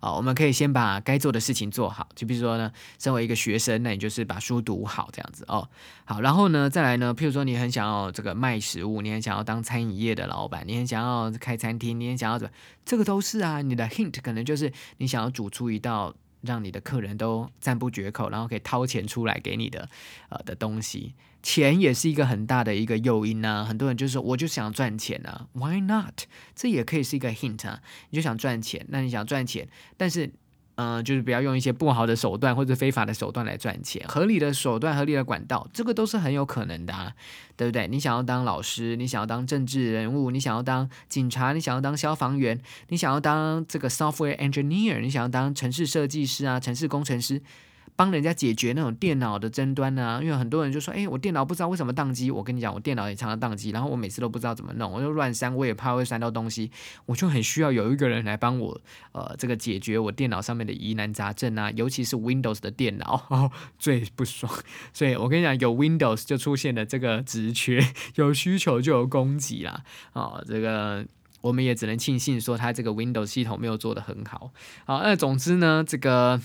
[0.00, 0.12] 啊。
[0.12, 5.68] 我们可以先把该做的事情做好，就比如说呢，身为一个学生，那你就是把书读好这样子哦。
[6.04, 12.52] 好，然后呢，再来呢，譬如说你很想要这个卖食物，你很想要当餐饮业的老板，你很想要开餐厅，你很想要怎么，
[12.84, 13.62] 这个都是啊。
[13.62, 16.14] 你的 hint 可能就是你想要煮出一道。
[16.42, 19.88] 让你的客人都赞不绝口，然后可以掏钱出来给你的，
[20.28, 23.64] 呃的东西，钱也是一个很大的一个诱因啊。
[23.64, 26.22] 很多人就是说，我就想赚钱啊，Why not？
[26.54, 27.82] 这也可以是一个 hint 啊。
[28.10, 30.32] 你就想赚钱，那你想赚钱，但是。
[30.80, 37.12] 嗯，就是不要用一些不好的手段或者非法的手段来赚钱，合理的手段、合理的管道，这个都是很有可能的，啊，
[37.54, 37.86] 对不对？
[37.86, 47.42] 你想要当老师，你想要当政治人物，你想要当警察，你想要当消防员，你想要当这个 software engineer，你想要当城市设计师啊，城市工程师。
[47.96, 50.20] 帮人家解决那种电脑的争端呢？
[50.22, 56.70] 因为很多人就说：“哎，我电脑不知道为什么宕机。”我跟你讲，我电脑也常常宕机，然后我每次都不知道怎么弄，我就乱删，我也怕会删到东西，
[57.06, 58.80] 我就很需要有一个人来帮我，
[59.12, 64.50] 呃，这个解决我电脑上面的疑难杂症啊，尤其是 Windows 的电脑 最不爽。
[64.94, 67.84] 所以我跟你讲，有 Windows 就出现了这个职缺，
[68.16, 69.82] 有需求就有供给啦。
[70.14, 71.06] 哦，这个
[71.42, 74.50] 我们也只能庆幸说，它这个 Windows 系统没有做得很好。
[74.86, 76.40] 好，那总之呢，这个。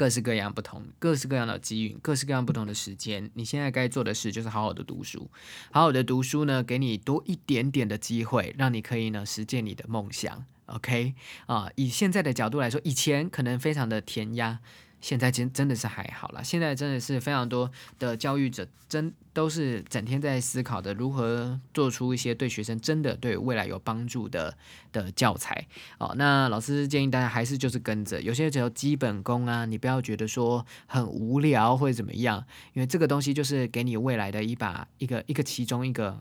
[0.00, 3.30] 各式各样不同，各式各样的机遇，各式各样不同的时间。
[3.34, 5.30] 你现在该做的事就是好好的读书，
[5.70, 10.46] 好好的读书呢，给你多一点点的机会，让你可以呢实现你的梦想。
[10.64, 11.12] OK
[11.44, 14.60] 啊，以现在的角度来说，以前可能非常的填鸭。
[15.00, 24.56] 现在真真的是还好了，现在真的是非常多的教育者，真都是整天在思考的如何做出一些对学生真的对未来有帮助的
[24.92, 25.66] 的教材
[25.98, 26.14] 哦。
[26.16, 36.18] 那老师建议大家还是就是跟着，有些只有基本功啊，你不要觉得说很无聊或者怎么样，因为这个东西就是给你未来的一把一个一个其中一个。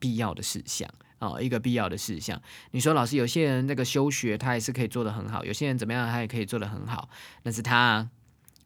[0.00, 2.42] 必要的事项哦，一个必要的事项。
[2.72, 7.08] 你说老师，有些人那个休学他也是可以做得很好，有些人怎么样他也可以做得很好，
[7.44, 8.10] 那是他。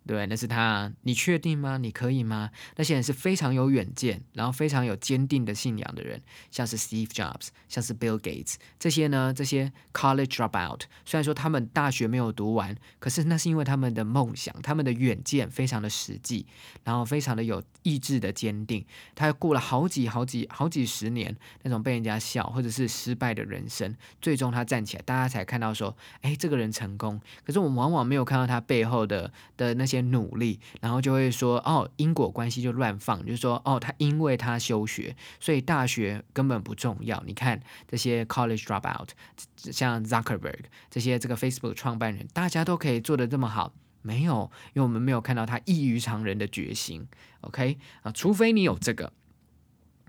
[0.06, 0.92] 对，那是他。
[1.02, 1.78] 你确定吗？
[1.78, 2.50] 你可以吗？
[2.76, 9.32] 那些人是非常有远见，然后非常有坚定的信仰的人，像是 Steve Jobs，像是 Bill Gates 这些呢？
[9.34, 16.44] 这些 college dropout，虽然说他们大学没有读完，可是那是因为他们的梦想，他们的远见非常的实际，
[16.84, 18.84] 然后非常的有意志的坚定。
[19.14, 27.18] 他过了好几好几好几十年那种被人家笑或者是失败的人生，最终他站起来，大家才看到说，哎，这个人成功。
[27.42, 29.93] 可是我们往往没有看到他背后的的那些。
[29.94, 37.22] 些努力，然后就会说哦，因果关系就乱放，就是说哦，他因为他休学，所以大学根本不重要。
[37.26, 39.08] 你看这些 college dropout，
[39.56, 47.06] 像 Zuckerberg 这些这个 Facebook 创办人，大家都可以做的这么好，没有，因为我们没有看到他异于常人的决心。
[47.42, 49.12] OK 啊，除非你有这个，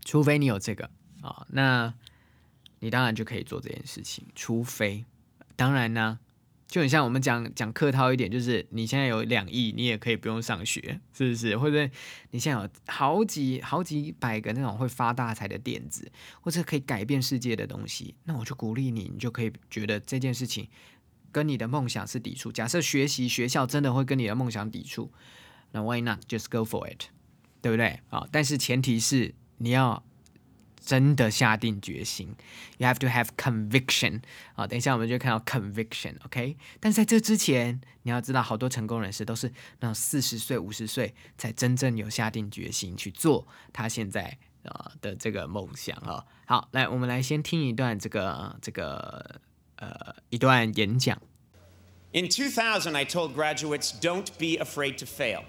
[0.04, 0.90] 除非你有这个
[1.22, 1.94] 啊，那
[2.80, 4.26] 你当然就可以做这件事情。
[4.36, 5.06] 除非，
[5.56, 6.20] 当然呢。
[6.68, 11.58] 就很像我们讲讲客套一点，就是你现在有两亿，你也可以不用上学，是不是？
[11.58, 11.90] 或者
[12.32, 20.68] 你现在有好几好几百个那种会发大财的点子，或者可以改变世界的东西，那我就鼓励你，你就可以觉得这件事情
[21.32, 22.52] 跟你的梦想是抵触。
[22.52, 25.12] 假设学习学校真的会跟你的梦想抵触，
[25.72, 27.06] 那 Why not just go for it？
[27.62, 28.00] 对不对？
[28.10, 30.04] 啊，但是前提是你要。
[30.86, 32.36] 真的下定决心
[32.78, 34.22] ，You have to have conviction
[34.54, 34.68] 啊！
[34.68, 36.56] 等一下我们就看到 conviction，OK？
[36.80, 46.24] 但在这之前，你要知道，好多成功人士都是那四十岁、五十岁才真正有下定决心去做他现在啊的这个梦想啊。
[46.46, 49.42] 好，来，我们来先听一段这个这个
[49.78, 51.20] 呃一段演讲。
[52.14, 55.44] In 2000, I told graduates, "Don't be afraid to fail."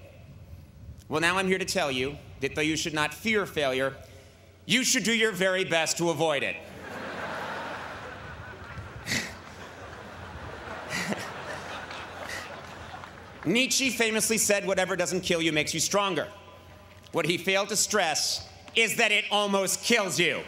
[1.08, 3.92] Well, now I'm here to tell you that though you should not fear failure.
[4.66, 6.56] You should do your very best to avoid it.
[13.44, 16.26] Nietzsche famously said, Whatever doesn't kill you makes you stronger.
[17.12, 20.42] What he failed to stress is that it almost kills you.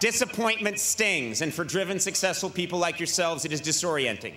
[0.00, 4.34] Disappointment stings, and for driven, successful people like yourselves, it is disorienting.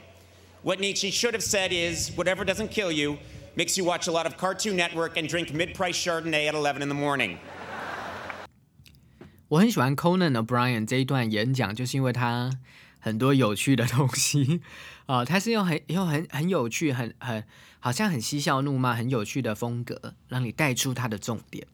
[0.64, 3.18] What Nietzsche should have said is whatever doesn't kill you
[3.58, 6.90] makes you watch a lot of Cartoon Network and drink mid-price Chardonnay at 11 in
[6.90, 7.38] the morning.
[9.50, 12.52] 我很喜欢 Conan O'Brien 这一段演讲，就是因为他
[13.00, 14.62] 很多有趣的东西
[15.08, 17.44] 啊，他是用很用很很有趣、很很
[17.80, 21.66] 好像很嬉笑怒骂、很有趣的风格，让你带出他的重点。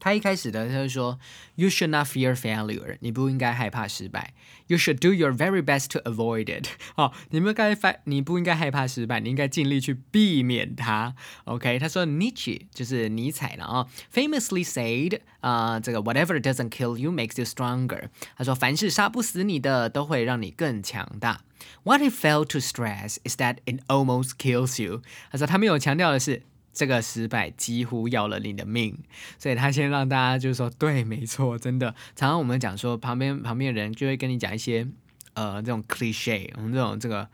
[0.00, 1.18] 他一开始的他就说
[1.56, 4.34] ，You should not fear failure，你不应该害怕失败。
[4.66, 6.68] You should do your very best to avoid it。
[6.96, 11.14] 哦，你们该发，你不应该害怕失败，你应该尽力去避免它。
[11.44, 18.08] OK，他说 nitsche 就是尼采了啊，famously said，啊，这个 whatever doesn't kill you makes you stronger。
[18.36, 21.40] 他说凡是杀不死你的，都会让你更强大。
[21.82, 25.02] What he failed to stress is that it almost kills you。
[25.32, 26.42] 他说他没有强调的是。
[26.78, 28.96] 这个失败几乎要了你的命，
[29.36, 31.92] 所以他先让大家就是说对，没错，真的。
[32.14, 34.86] 常常我们讲说，旁边旁边人就会跟你讲一些
[35.34, 37.28] 呃这种 cliche，我们这种这个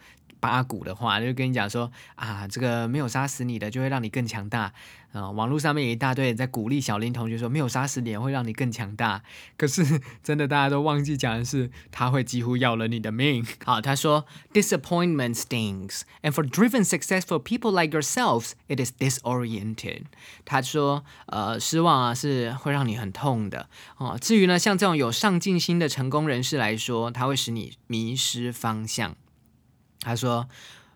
[0.44, 4.74] 八股的话，就跟你讲说啊，这个没有杀死你的，就会让你更强大。
[5.12, 9.22] 啊，网络上面有一大堆人在鼓励小林同学说，没有杀死你会让你更强大。
[9.56, 13.46] 可是真的大家都忘记讲的是，他会几乎要了你的命。
[13.64, 20.02] 好，他说，disappointment stings，and for driven successful people like yourselves, it is disoriented。
[20.44, 23.70] 他说，呃，失望啊是会让你很痛的。
[23.96, 29.16] 哦，至于呢，像这种有上进心的成功人士来说，他会使你迷失方向。
[30.04, 30.46] 他说。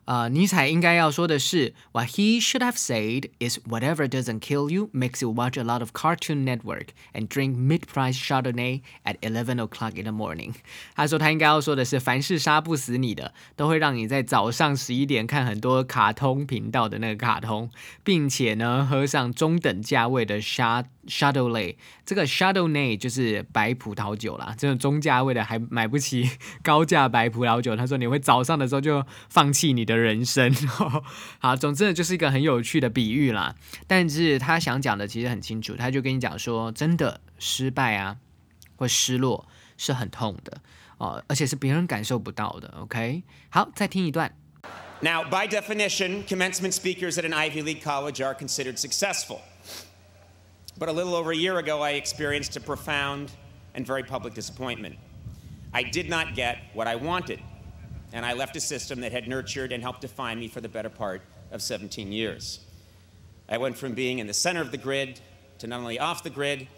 [0.09, 5.81] 呃，尼采应该要说的是，What he should have said is whatever doesn't kill you makes you watch a lot
[5.81, 10.55] of Cartoon Network and drink mid-price Chardonnay at eleven o'clock in the morning。
[10.94, 17.68] 他说他应该要说的是，凡是杀不死你的，都会让你在早上十一点看很多卡通频道的那个卡通，
[18.03, 21.77] 并且呢，喝上中等价位的 Chard Chardonnay。
[22.07, 26.31] 这个 Chardonnay 就是白葡萄酒啦，这种中价位的还买不起
[26.62, 27.77] 高价白葡萄酒。
[27.77, 29.98] 他说你会早上的时候就放弃你的。
[29.99, 30.53] 人生，
[31.39, 33.55] 好，总之呢，就是一个很有趣的比喻啦。
[33.87, 38.17] 但是他想讲的其实很清楚，他就跟你讲说，真的失败啊，
[38.77, 40.61] 或失落是很痛的
[40.99, 42.75] 哦，而且是别人感受不到的。
[42.81, 44.35] OK，好，再听一段。
[45.01, 49.39] Now, by definition, commencement speakers at an Ivy League college are considered successful.
[50.77, 53.29] But a little over a year ago, I experienced a profound
[53.75, 54.97] and very public disappointment.
[55.73, 57.39] I did not get what I wanted.
[58.12, 60.88] And I left a system that had nurtured and helped define me for the better
[60.88, 62.61] part of 17 years.
[63.49, 65.21] I went from being in the center of the grid
[65.59, 66.68] to not only off the grid,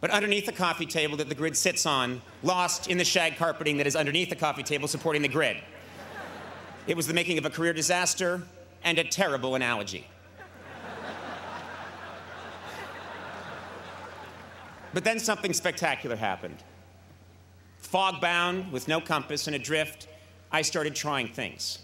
[0.00, 3.78] but underneath the coffee table that the grid sits on, lost in the shag carpeting
[3.78, 5.56] that is underneath the coffee table supporting the grid.
[6.86, 8.42] It was the making of a career disaster
[8.82, 10.06] and a terrible analogy.
[14.92, 16.62] but then something spectacular happened.
[17.78, 20.08] Fog bound, with no compass and adrift,
[20.53, 21.77] I started trying things.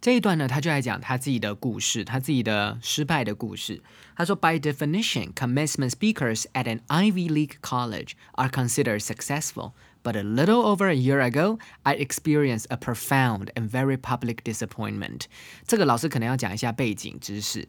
[0.00, 3.82] 这一段呢，他就在讲他自己的故事，他自己的失败的故事。
[4.14, 9.72] 他说，By definition, commencement speakers at an Ivy League college are considered successful.
[10.02, 15.22] But a little over a year ago, I experienced a profound and very public disappointment.
[15.66, 17.66] 这个老师可能要讲一下背景知识。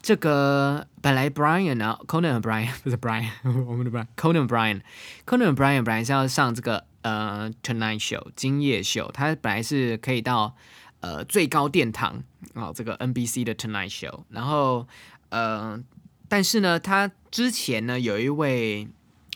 [0.00, 8.31] 这个本来 Brian 呢，Conan 和 Brian 不是 Brian，我们的 Brian，Conan Brian，Conan 和 Brian 本来是要上这个 呃 Tonight Show
[8.35, 10.55] 今夜秀，它本来是可以到。
[11.05, 14.87] 呃，最高殿堂啊，这个 NBC 的 Tonight Show，然后
[15.27, 15.77] 呃，
[16.29, 18.87] 但是呢，他之前呢有一位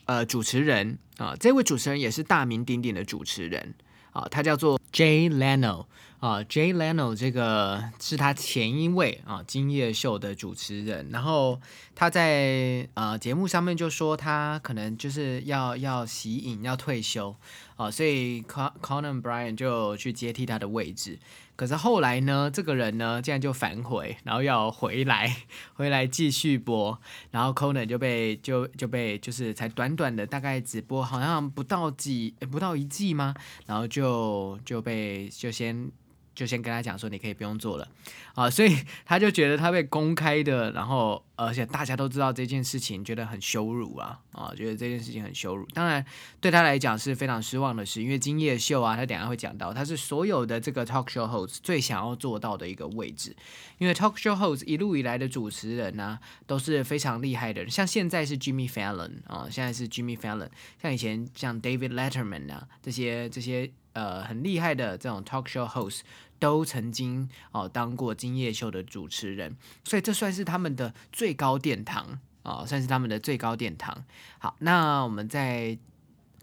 [0.05, 3.75] 呃主持人啊，这位主持人也是大名鼎鼎的主持人
[4.13, 5.87] 啊，他叫做 Jay Leno
[6.19, 11.61] 啊，Jay Leno 这个是他前一位啊今夜秀的主持人，然后
[11.93, 17.35] 他在呃节目上面就说他可能就是要要息影要退休
[17.75, 21.19] 啊，所以 Con Conan Bryan 就去接替他的位置。
[21.55, 26.99] 可是后来呢，这个人呢，竟然就反悔，然后要回来，回来继续播，
[27.29, 33.35] 然后 Conan 就被就就被就是才短短的大概只播好像不到几不到一季吗？
[33.67, 35.91] 然后就就被就先。
[36.37, 37.87] 就先跟他讲说，你可以不用做了，
[38.35, 45.65] 啊，所以他就觉得他被公开的，然后而且大家都知道这件事情，觉得很羞辱啊，啊，觉得这件事情很羞辱。
[45.73, 46.05] 当然
[46.39, 53.35] 对他来讲是非常失望的事，因为今夜秀啊，他等下会讲到，他是所有的这个 talk show host 最想要做到的一个位置，
[53.79, 66.01] 因为 talk show host 一路以来的主持人呢，都是非常厉害的，像现在是 Jimmy Fallon 啊，现在是 Jimmy Fallon，像以前像 David Letterman 啊，这些这些呃很厉害的这种 talk show host。
[66.39, 74.05] 都曾经哦当过今夜秀的主持人，所以这算是他们的最高殿堂啊，算是他们的最高殿堂。
[74.37, 75.75] 好，那我们再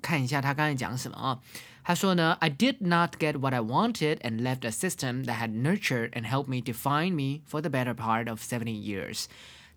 [0.02, 1.38] 看一下他刚才讲什么啊？
[1.84, 6.48] 他说呢，I did not get what I wanted and left a system that had nurtured and helped
[6.48, 9.26] me define me for the better part of seventy years。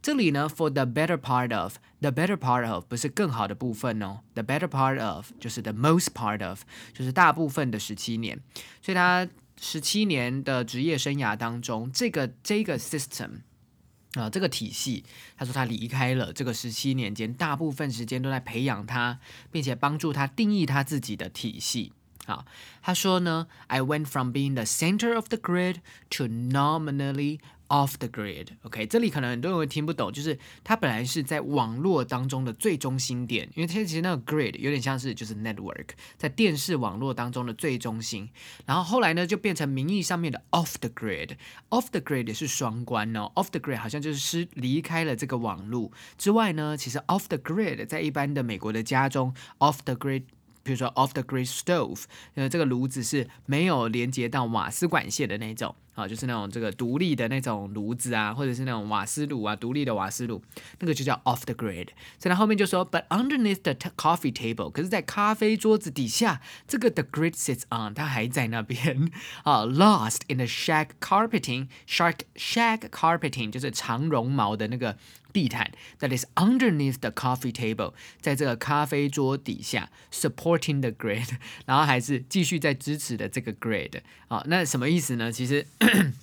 [0.01, 6.07] 这里呢，for the better part of，the better part of 不是更好的部分哦，the better part of 就是 the most
[6.13, 6.62] part of，
[6.93, 8.39] 就是大部分的十七年，
[8.81, 9.27] 所以他。
[9.60, 13.41] 十七年的职业生涯当中，这个这个 system
[14.13, 15.03] 啊，这个体系，
[15.36, 19.17] 他说他离开了这个十七年间，大部分时间都在培养他，
[19.51, 21.91] 并且帮助他定义他自己的体系。
[22.27, 22.45] 好，
[22.83, 25.77] 他说呢，I went from being the center of the grid
[26.12, 38.30] to nominally Off the grid，OK，这里可能很多人会听不懂，就是它本来是在网络当中的最中心点，因为它其实那个 grid 有点像是就是 network，在电视网络当中的最中心，
[38.65, 45.91] 然后后来呢就变成名义上面的 off the grid，off the grid 也是双关哦，off the grid 好像就是失离开了这个网络。
[46.17, 50.23] 之外呢，其实 off the grid 在一般的美国的家中，off the grid。
[50.63, 52.03] 比如说，off the grid stove，
[52.36, 60.39] 呃，这个炉子是没有连接到瓦斯管线的那种，啊，就是那种这个独立的那种炉子啊，或者是那种瓦斯炉啊，独立的瓦斯炉，
[60.77, 61.88] 那个就叫 off the grid。
[62.19, 69.10] 所以它后面就说，but underneath the coffee table，可是，在咖啡桌子底下，这个 the grid sits on，它还在那边
[69.41, 74.97] 啊，lost in the shag carpeting，shark shag carpeting 就是长绒毛的那个。
[75.33, 81.29] 地毯，that is underneath the coffee table，在这个咖啡桌底下，supporting the grid，
[81.67, 85.31] 然后还是继续在支持的这个 grid，啊，那什么意思呢？
[85.31, 85.67] 其实。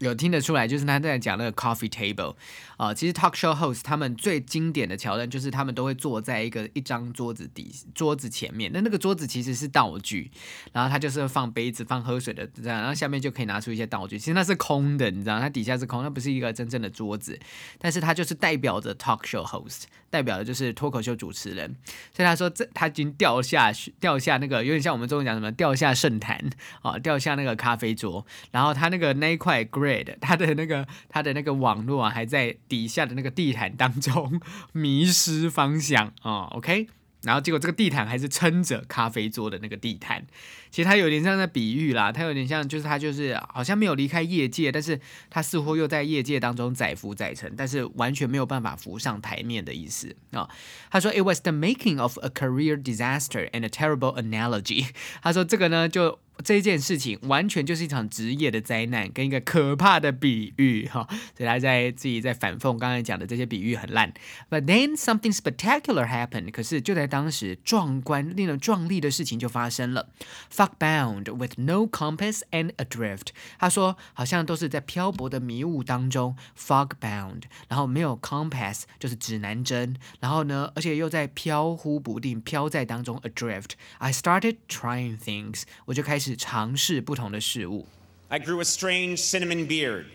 [0.00, 2.34] 有听得出来，就是他在讲那个 coffee table
[2.78, 10.30] 啊，其实 talk show host 他们最经典的桥段就是他们都会坐在一个一张桌子底桌子前面，那那个桌子其实是道具，
[10.72, 17.38] 然后他就是放杯子放喝水的这样，然后下面就可以拿出一些道具，其实那是空的，你知道，它底下是空，那不是一个真正的桌子，
[17.78, 21.76] 但是它就是代表着 talk show host，代表的就是脱口秀主持人，
[22.14, 26.38] 所以他说这他已经掉下掉下那个有点像我们中文讲什么掉下圣坛
[26.82, 30.00] 啊，掉下那个咖啡桌，然后他那个那一块 grid。
[30.20, 34.40] 他的那个他的那个网络，还在底下的那个地毯当中
[34.72, 36.88] 迷失方向啊，OK。
[37.22, 40.26] 然后结果这个地毯还是撑着咖啡桌的那个地毯，
[40.70, 50.48] 其实它有点像在比喻啦，它有点像就是它就是好像没有离开业界，但是它似乎又在业界当中载浮载沉，但是完全没有办法浮上台面的意思啊。
[50.90, 54.86] 他说，It was the making of a career disaster and a terrible analogy。
[55.22, 61.06] 他说这个呢就这件事情完全就是一场职业的灾难，跟一个可怕的比喻哈。
[61.36, 64.12] 所以他在自己在反讽刚才讲的这些比喻很烂。
[64.48, 66.50] But then something spectacular happened。
[66.50, 70.08] 可是就在当时，壮观、令人壮丽的事情就发生了。
[70.50, 73.28] Fog bound with no compass and adrift。
[73.58, 83.70] 他说好像都是在漂泊的迷雾当中，fog bound，然后没有 compass 就是指南针，然后呢，而且又在飘忽不定、飘在当中 adrift。
[83.98, 86.29] I started trying things，我就开始。
[86.37, 87.87] 尝试不同的事物。
[88.29, 90.05] I grew a strange cinnamon beard.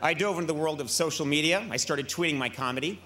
[0.00, 1.62] I dove into the world of social media.
[1.70, 2.98] I started tweeting my comedy.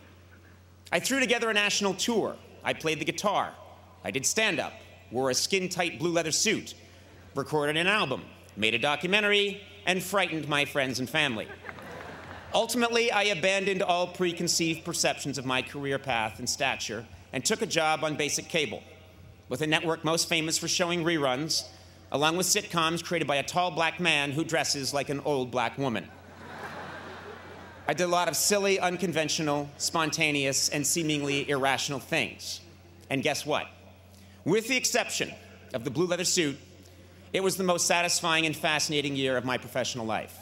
[0.90, 2.36] I threw together a national tour.
[2.64, 3.52] I played the guitar.
[4.02, 4.72] I did stand up,
[5.10, 6.74] wore a skin tight blue leather suit,
[7.34, 8.22] recorded an album,
[8.56, 11.48] made a documentary, and frightened my friends and family.
[12.54, 17.66] Ultimately, I abandoned all preconceived perceptions of my career path and stature and took a
[17.66, 18.82] job on basic cable,
[19.48, 21.64] with a network most famous for showing reruns
[22.11, 25.77] along with sitcoms created by a tall black man who dresses like an old black
[25.77, 26.07] woman.
[27.87, 32.61] I did a lot of silly, unconventional, spontaneous, and seemingly irrational things.
[33.09, 33.67] And guess what?
[34.45, 35.31] With the exception
[35.73, 36.57] of the blue leather suit,
[37.33, 40.40] it was the most satisfying and fascinating year of my professional life.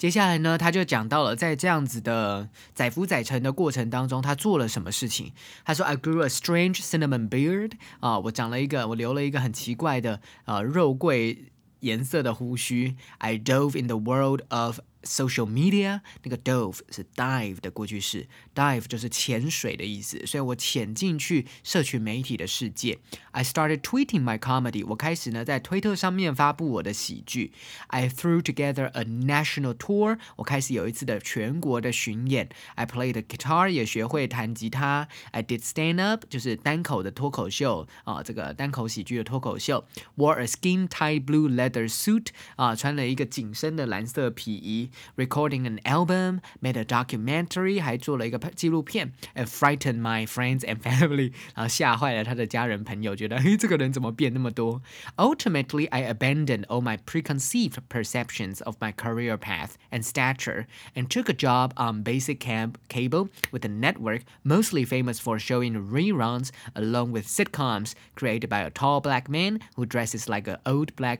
[0.00, 5.34] 接下来呢，他就讲到了在这样子的载浮载沉的过程当中，他做了什么事情。
[5.62, 12.96] 他说：“I grew a strange cinnamon beard。”啊，我长了一个，我留了一个很奇怪的呃肉桂颜色的胡须。
[13.18, 22.97] I dove in the world of Social media 那个 dove 是 dive 的过去式，dive 就是潜水的意思，所以我潜进去社群媒体的世界。
[23.29, 27.53] I started tweeting my comedy，我开始呢在推特上面发布我的喜剧。
[27.89, 32.49] I threw together a national tour，我开始有一次的全国的巡演。
[32.73, 35.07] I played guitar，也学会弹吉他。
[35.29, 39.85] I did stand up，就是单口的脱口秀啊，这个单口喜剧的脱口秀。
[40.17, 44.88] Wore a skin-tight blue leather suit，啊，穿了一个紧身的蓝色皮衣。
[45.15, 54.81] recording an album, made a documentary，还做了一个纪录片，and frightened my friends and family，然后吓坏了他的家人朋友，觉得嘿这个人怎么变那么多？
[55.17, 61.33] Ultimately, I abandoned all my preconceived perceptions of my career path and stature and took a
[61.33, 67.27] job on basic cab cable with a network mostly famous for showing reruns along with
[67.27, 71.19] sitcoms created by a tall black man who dresses like an old black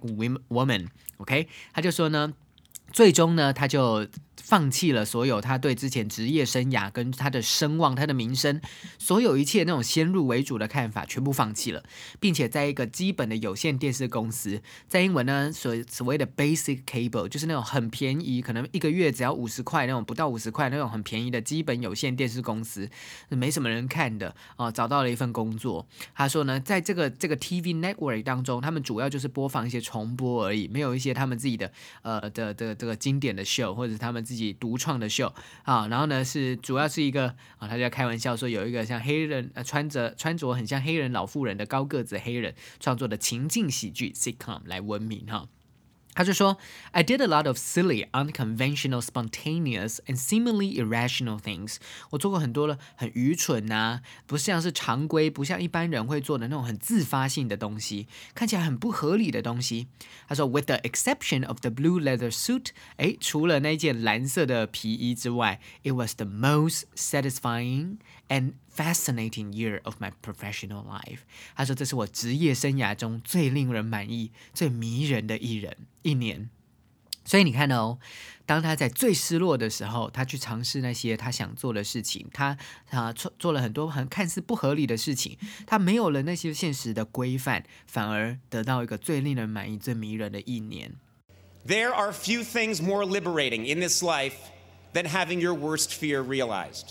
[0.50, 0.88] woman.
[1.18, 2.34] OK，他就说呢。
[2.93, 4.07] 最终呢，他就。
[4.43, 8.61] 放弃了所有他对之前职业生涯跟他的声望、他的名声，
[8.99, 11.83] 所有一切那种先入为主的看法，全部放弃了，
[12.19, 22.89] 并且在一个基本的有线电视公司，在英文呢所所谓的 basic cable，就是那种很便宜，可能一个月只要五十块那种，不到五十块那种很便宜的基本有线电视公司，
[23.29, 25.87] 没什么人看的哦，找到了一份工作。
[26.15, 31.71] 他说呢，在这个这个 TV network 当中，他们主要就是播放一些重播而已，没有一些他们自己的
[32.03, 34.51] 呃的的这个经典的 show 或者他们自己。
[34.61, 35.33] 独创的秀
[35.65, 37.29] 啊，然后呢是主要是一个
[37.59, 45.49] 啊，他就在开玩笑说有一个像黑人呃穿着穿着很像黑人老妇人的高个子黑人创作的情境喜剧 sitcom 来闻名哈。
[46.20, 46.58] 他就说，
[46.92, 51.76] I did a lot of silly, unconventional, spontaneous, and seemingly irrational things。
[52.12, 59.88] 我做过很多了很愚蠢呐，不像是常规，不像一般人会做的那种很自发性的东西，看起来很不合理的东西。
[60.30, 67.98] 他说，With the exception of the blue leather suit，哎，除了那件蓝色的皮衣之外，it was the most satisfying
[68.30, 71.20] and fascinating year of my professional life。
[71.56, 76.50] 他说这是我职业生涯中最令人满意、最迷人的一人一年。
[77.28, 77.98] 所以你看哦，
[78.46, 82.56] 当他在最失落的时候，他去尝试那些他想做的事情，他
[82.92, 85.36] 啊做做了很多很看似不合理的事情，
[85.66, 90.94] 他没有了那些现实的规范，反而得到一个最令人满意、最迷人的一年。
[91.66, 94.36] There are few things more liberating in this life
[94.94, 96.90] than having your worst fear realized.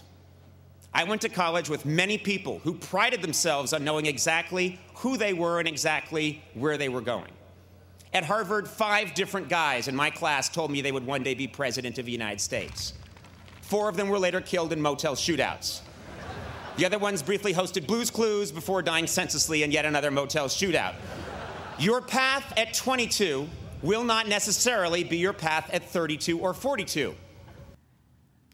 [0.93, 5.33] I went to college with many people who prided themselves on knowing exactly who they
[5.33, 7.31] were and exactly where they were going.
[8.11, 11.47] At Harvard, five different guys in my class told me they would one day be
[11.47, 12.93] president of the United States.
[13.61, 15.81] Four of them were later killed in motel shootouts.
[16.77, 20.95] The other ones briefly hosted Blues Clues before dying senselessly in yet another motel shootout.
[21.77, 23.47] Your path at 22
[23.83, 27.13] will not necessarily be your path at 32 or 42.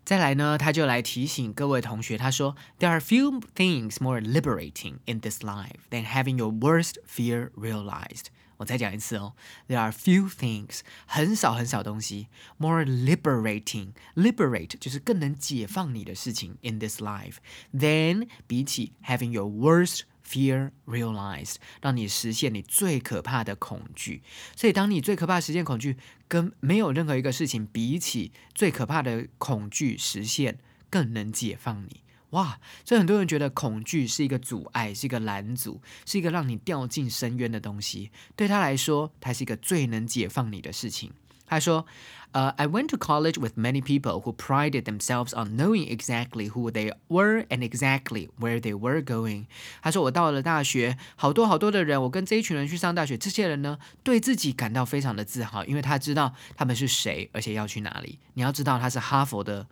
[0.04, 8.26] 再来呢，他就来提醒各位同学，他说：“There are few things more liberating in this life than having your worst fear realized。”
[8.56, 9.34] 我再讲一次哦，
[9.68, 12.26] There are few things，很少很少东西，
[12.58, 24.23] more liberating，liberate 就是更能解放你的事情 in this life，than 比起 having your worst fear realized，让你实现你最可怕的恐惧。
[24.55, 25.97] 所以，当你最可怕实现恐惧，
[26.27, 30.57] 跟没有任何一个事情比起最可怕的恐惧实现，
[30.89, 32.01] 更能解放你。
[32.31, 32.59] 哇！
[32.83, 38.11] 所以很多人觉得恐惧是一个阻碍，是一个拦阻，是一个让你掉进深渊的东西。
[38.35, 41.13] 对他来说，它是一个最能解放你的事情。
[41.47, 41.85] 他说
[42.34, 47.44] ：“呃、uh,，I went to college with many people who prided themselves on knowing exactly who they were
[47.48, 49.46] and exactly where they were going。”
[49.82, 58.18] 他说：“我到了大学，好多好多的人，我跟这一群人去上大学，这些人呢，对自己感到非常的自豪，因为他知道他们是谁，而且要去哪里。
[58.34, 59.66] 你要知道，他是哈佛的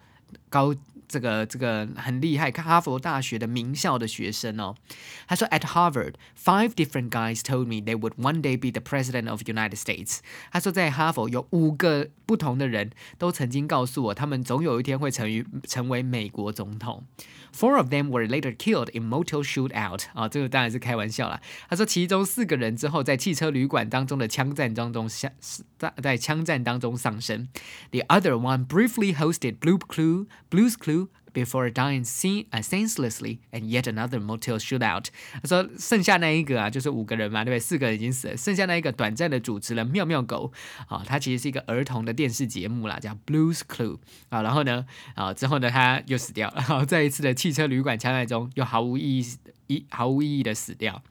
[0.48, 0.74] 高。”
[1.12, 4.74] 这个这个很厉害，哈佛大学的名校的学生哦。
[5.26, 9.76] 他说，At Harvard, five different guys told me they would one day be the president of United
[9.76, 10.18] States。
[10.52, 17.04] 他说，在哈佛有五个不同的人都曾经告诉我，他们总有一天会成于成为美国总统。
[17.50, 20.02] Four of them were later killed in motel shootout。
[20.12, 21.40] 啊，这个当然是开玩笑啦。
[21.70, 25.32] 他说，其中四个人之后在汽车旅馆当中的枪战当中下
[25.78, 27.48] 在在枪战当中丧生。
[27.90, 31.01] The other one briefly hosted Blue Clue, Blues Clue
[31.33, 35.07] Before dying sen uh, senselessly and yet another motel shootout。
[35.41, 37.59] 他说剩下那一个啊，就是五个人嘛，对不对？
[37.59, 40.51] 四个人已经死了，剩下那一个短暂的主持人妙妙狗
[40.87, 43.97] 啊，他其实是一个儿童的电视节目啦，叫 Blues Clue
[44.29, 44.41] 啊。
[44.41, 51.01] 然后呢啊之后呢他又死掉了，然 后在一次的汽车旅馆枪战中又毫无意义一毫无意义的死掉。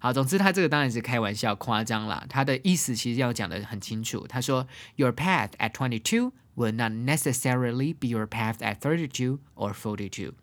[0.00, 4.24] 好，总之他这个当然是开玩笑夸张啦，他的意思其实要讲的很清楚。
[4.28, 10.09] 他说，Your path at twenty two will not necessarily be your path at thirty two or forty
[10.09, 10.33] two。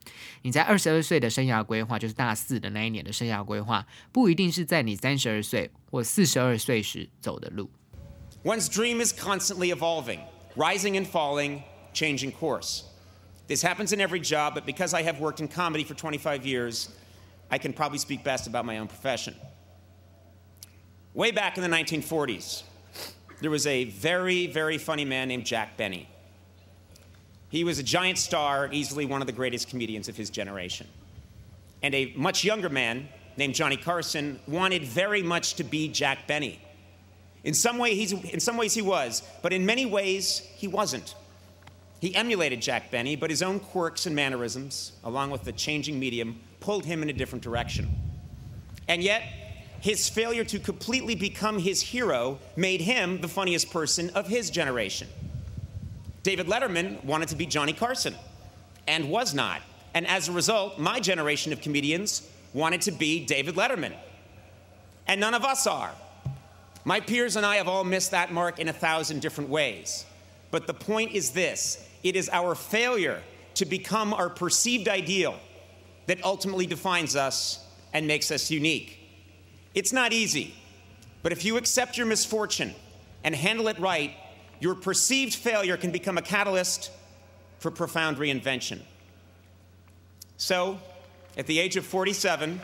[0.42, 7.70] 你在二十二岁的生涯规划，就是大四的那一年的生涯规划，不一定是在你三十二岁或四十二岁时走的路。
[8.42, 10.20] One's dream is constantly evolving,
[10.56, 11.62] rising and falling,
[11.92, 12.84] changing course.
[13.46, 16.88] This happens in every job, but because I have worked in comedy for 25 years,
[17.50, 19.34] I can probably speak best about my own profession.
[21.12, 22.62] Way back in the 1940s,
[23.41, 26.07] there was a very, very funny man named Jack Benny.
[27.49, 30.87] He was a giant star, easily one of the greatest comedians of his generation.
[31.83, 33.07] And a much younger man
[33.37, 36.59] named Johnny Carson wanted very much to be Jack Benny.
[37.43, 41.13] In some, way, he's, in some ways, he was, but in many ways, he wasn't.
[42.01, 46.39] He emulated Jack Benny, but his own quirks and mannerisms, along with the changing medium,
[46.59, 47.87] pulled him in a different direction.
[48.87, 49.23] And yet,
[49.85, 55.07] his failure to completely become his hero made him the funniest person of his generation.
[56.23, 58.15] David Letterman wanted to be Johnny Carson
[58.87, 59.61] and was not.
[59.93, 63.93] And as a result, my generation of comedians wanted to be David Letterman.
[65.05, 65.91] And none of us are.
[66.83, 70.03] My peers and I have all missed that mark in a thousand different ways.
[70.49, 73.21] But the point is this it is our failure
[73.53, 75.39] to become our perceived ideal
[76.07, 77.63] that ultimately defines us
[77.93, 79.04] and makes us unique.
[79.75, 80.55] It's not easy,
[81.21, 82.73] but if you accept your misfortune
[83.23, 84.15] and handle it right,
[84.61, 86.91] your perceived failure can become a catalyst
[87.59, 88.79] for profound reinvention.
[90.37, 90.79] So,
[91.37, 92.61] at the age of 47,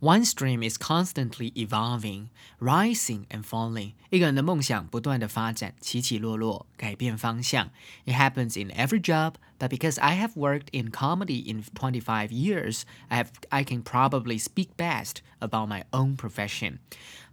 [0.00, 2.28] One's dream is constantly evolving,
[2.60, 3.94] rising and falling。
[4.10, 7.70] 一个人的梦想不断的发展，起起落落，改变方向。
[8.04, 13.24] It happens in every job, but because I have worked in comedy in 25 years, I
[13.24, 16.78] have I can probably speak best about my own profession。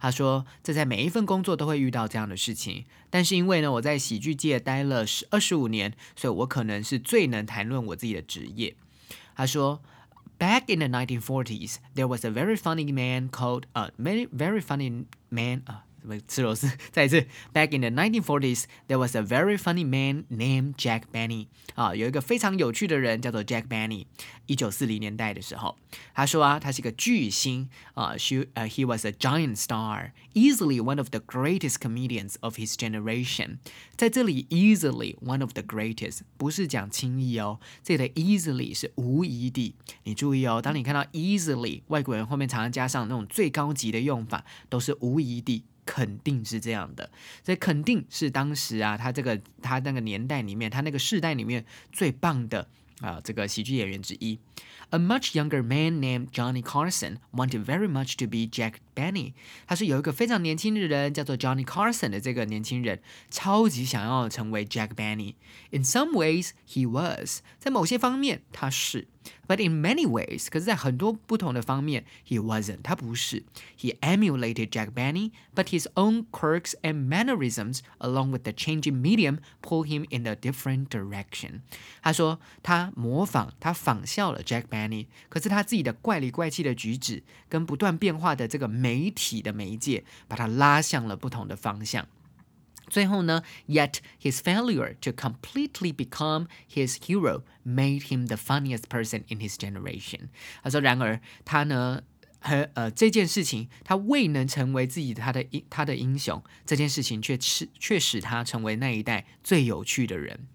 [0.00, 8.74] 他说，这在每一份工作都会遇到这样的事情，但是因为呢，我在喜剧界待了十二十五年，所以我可能是最能谈论我自己的职业。
[9.36, 9.80] 他说。
[10.37, 15.05] Back in the 1940s, there was a very funny man called a uh, very, funny
[15.31, 15.75] man, uh,
[16.90, 23.68] 再一次，Back in the 1940s, there was a very funny man named Jack Benny 啊，有一个非常有趣的人叫做 Jack
[23.68, 24.06] Benny。
[24.46, 25.76] 一九四零年代的时候，
[26.14, 33.58] 他说啊，他是一个巨星啊，she 呃、uh,，he was a giant star, easily one of the greatest comedians of his generation。
[33.94, 39.74] 在这里，easily one of the greatest 不是讲轻易哦，这里的 easily 是无疑的。
[40.04, 45.62] 你注意哦，当你看到 easily，外国人后面常常加上那种最高级的用法，都是无疑的。
[45.85, 47.09] 肯定是这样的，
[47.43, 52.67] 所以肯定是当时啊，他这个他那个年代里面，他那个世代里面最棒的
[53.01, 54.39] 啊，这个喜剧演员之一。
[54.94, 59.34] A much younger man named Johnny Carson wanted very much to be Jack Benny。
[59.66, 67.40] 他说有一个非常年轻的人叫做 Johnny Carson 的这个年轻人，超级想要成为 Jack Benny。In some ways, he was。
[67.58, 69.06] 在某些方面他是。
[69.46, 73.44] But in many ways，可是，在很多不同的方面，he wasn't，他不是。
[73.78, 79.84] He emulated Jack Benny, but his own quirks and mannerisms, along with the changing medium, pull
[79.84, 81.60] him in a different direction。
[82.00, 84.83] 他说他模仿，他仿效了 Jack Benny，
[85.29, 92.07] 可是他自己的怪里怪气的举止，跟不断变化的这个媒体的媒介，把他拉向了不同的方向。
[92.87, 100.29] 最后呢，Yet his failure to completely become his hero made him the funniest person in his generation。
[100.61, 102.03] 他说，然而他呢，
[102.39, 110.47] 和呃这件事情，他未能成为自己他的英他的英雄，这件事情却使却使他成为那一代最有趣的人。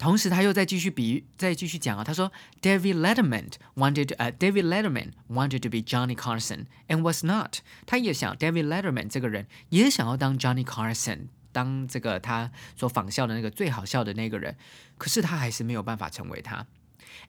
[0.00, 2.04] 同时，他又再继续比喻，再继续讲啊。
[2.04, 2.30] 他说，
[2.60, 7.60] David Letterman wanted，呃，David Letterman wanted to be Johnny Carson and was not。
[7.86, 14.56] 他也想，David Letterman 这个人也想要当 Johnny Carson，当这个他所仿效的那个最好笑的那个人，
[14.98, 16.66] 可是他还是没有办法成为他。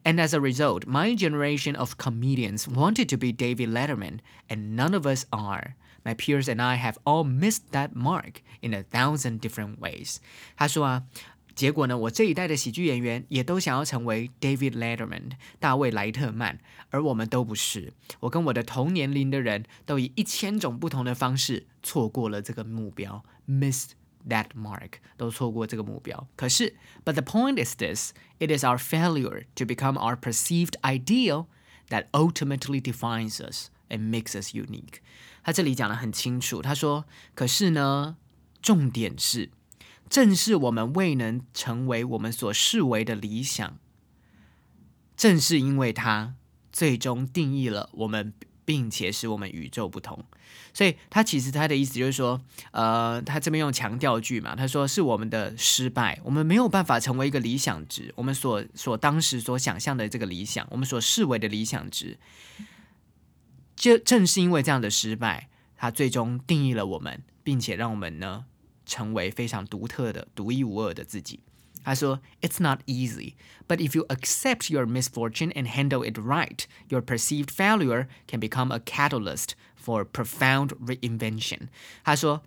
[0.03, 4.93] And as a result, my generation of comedians wanted to be David Letterman, and none
[4.93, 5.75] of us are.
[6.03, 10.17] My peers and I have all missed that mark in a thousand different ways.
[10.55, 11.03] 他说啊，
[11.55, 16.59] 结果呢，我这一代的喜剧演员也都想要成为 David Letterman 大卫莱特曼，
[16.91, 17.93] 而我们都不是。
[18.19, 23.93] 我跟我的同年龄的人都以一千种不同的方式错过了这个目标，missed
[24.29, 26.27] that mark，都错过这个目标。
[26.35, 31.47] 可是，but the point is this: it is our failure to become our perceived ideal
[31.89, 34.99] that ultimately defines us and makes us unique。
[35.43, 38.17] 他这里讲的很清楚，他说：可是呢，
[38.61, 39.49] 重点是。
[40.12, 43.78] 正是我们未能成为我们所视为的理想，
[45.16, 46.34] 正是因为它
[46.70, 48.34] 最终定义了我们，
[48.66, 50.22] 并且使我们与众不同。
[50.74, 52.42] 所以，他其实他的意思就是说，
[52.72, 62.18] 呃，他这边用强调句嘛，他说是我们的失败，我们没有办法成为一个理想值，我们所所当时所想象的这个理想，我们所视为的理想值，
[63.74, 68.44] 就正是因为这样的失败，它最终定义了我们，并且让我们呢。
[68.86, 71.40] 成为非常独特的、独一无二的自己。
[71.84, 73.34] 他说：“It's not easy,
[73.66, 78.72] but if you accept your misfortune and handle it right, your perceived failure can become
[78.72, 79.50] a catalyst
[79.84, 81.68] for profound reinvention。”
[82.04, 82.42] 他说，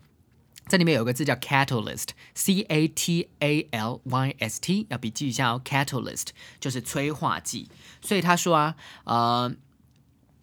[0.68, 5.62] 这里面有个字叫 catalyst，c a t a l y s t，要笔记一下哦。
[5.66, 6.28] catalyst
[6.60, 7.70] 就是催化剂。
[8.02, 9.56] 所以他说啊，呃。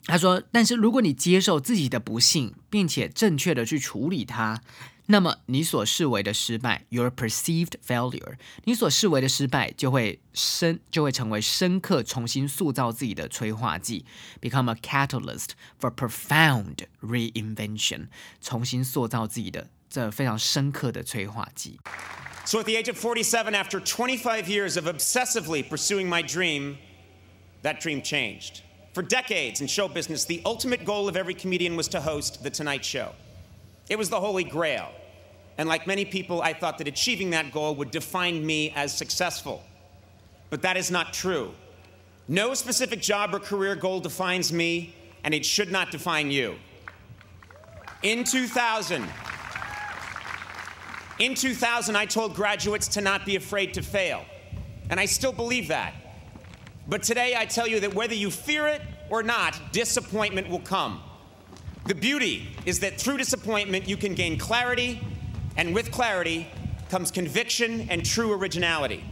[0.05, 4.61] 他说：“但是如果你接受自己的不幸，并且正确的去处理它，
[5.12, 14.06] 那么你所视为的失败，your perceived failure，你所视为的失败就会深，就会成为深刻重新塑造自己的催化剂，
[14.42, 18.08] become a catalyst for profound reinvention，
[18.42, 21.80] 重新塑造自己的这非常深刻的催化剂。
[22.46, 26.78] So at the age of 47, after 25 years of obsessively pursuing my dream,
[27.64, 28.62] that dream changed.
[28.94, 32.50] For decades in show business, the ultimate goal of every comedian was to host The
[32.50, 33.14] Tonight Show.
[33.90, 34.92] It was the holy grail.
[35.63, 39.63] And like many people, I thought that achieving that goal would define me as successful.
[40.51, 41.53] But that is not true.
[42.27, 44.93] No specific job or career goal defines me,
[45.23, 46.57] and it should not define you.
[48.03, 49.09] In 2000,
[51.21, 54.25] in 2000, I told graduates to not be afraid to fail.
[54.91, 55.95] And I still believe that.
[56.89, 61.01] But today, I tell you that whether you fear it or not, disappointment will come.
[61.87, 65.01] The beauty is that through disappointment, you can gain clarity,
[65.56, 66.48] and with clarity
[66.90, 69.04] comes conviction and true originality.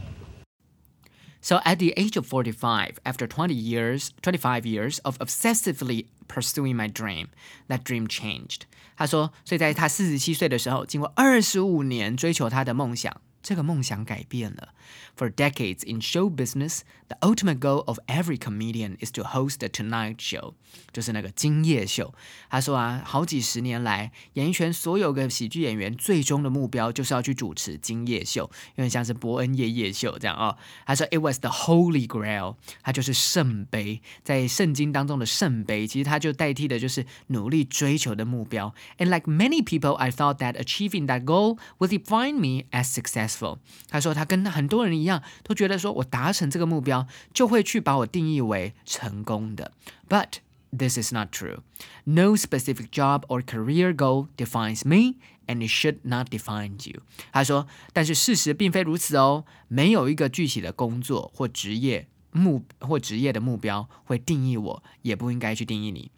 [1.40, 6.88] So at the age of 45, after 20 years, 25 years of obsessively pursuing my
[6.88, 7.28] dream,
[7.68, 8.62] that dream changed.
[8.96, 14.70] 他说，所以在他四十七岁的时候，经过二十五年追求他的梦想，这个梦想改变了。
[15.16, 20.16] For decades in show business, the ultimate goal of every comedian is to host the Tonight
[20.16, 20.54] Show，
[20.92, 22.12] 就是那个今夜秀。
[22.50, 30.56] 他说啊，好几十年来，演艺圈所有个喜剧演员最终的目标就是要去主持今夜秀，有点像是伯恩夜夜秀这样哦。
[30.84, 38.74] 他说，It was the Holy Grail，它就是圣杯，在圣经当中的圣杯，其实它就代替的就是努力追求的目标。
[38.98, 43.58] And like many people, I thought that achieving that goal would define me as successful。
[43.88, 46.99] 他说，他跟很多人一样，都觉得说我达成这个目标，
[47.32, 49.72] 就会去把我定义为成功的。
[50.08, 50.38] But
[50.76, 51.60] this is not true.
[52.04, 57.02] No specific job or career goal defines me, and it should not define you.
[57.32, 66.10] 他说，但是事实并非如此哦，没有一个具体的工作或职业 目或职业的目标会定义我，也不应该去定义你。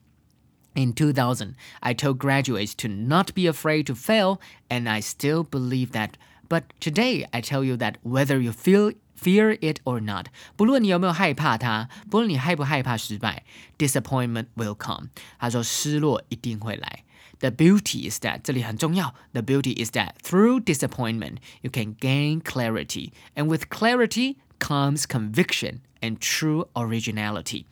[0.74, 4.38] In 2000, I told graduates to not be afraid to fail,
[4.68, 6.10] and I still believe that.
[6.48, 10.26] But today, I tell you that whether you feel fear it or not，
[10.56, 13.44] 不论你有没有害怕它，不论你害不害怕失败，
[13.76, 15.08] disappointment will come。
[15.38, 17.04] 他说失落一定会来。
[17.40, 19.14] The beauty is that 这里很重要。
[19.32, 26.18] The beauty is that through disappointment you can gain clarity, and with clarity comes conviction and
[26.18, 27.64] true originality。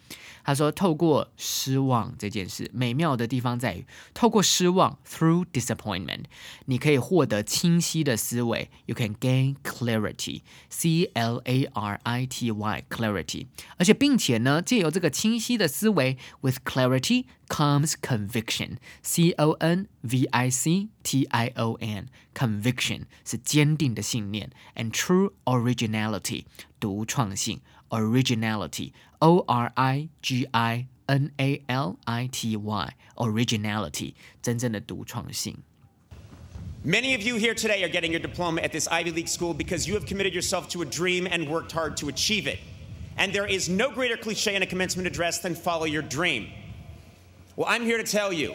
[0.45, 6.25] 他说，透过失望这件事，美妙的地方在于，透过失望 （through disappointment），
[6.67, 8.71] 你可以获得清晰的思维。
[8.87, 13.47] You can gain clarity，c l a r i t y，clarity。
[13.77, 26.45] 而且，并且呢，借由这个清晰的思维，with clarity comes conviction，c o n v i c t i o n，conviction 是坚定的信念，and true originality，
[26.79, 27.61] 独创性。
[27.91, 35.57] originality, O R I G I N A L I T Y, originality, 真正的独创性。
[36.85, 39.95] Many of you here today are getting your diploma at this Ivy League school because you
[39.95, 42.61] have committed yourself to a dream and worked hard to achieve it.
[43.17, 46.49] And there is no greater cliche in a commencement address than follow your dream.
[47.57, 48.55] Well, I'm here to tell you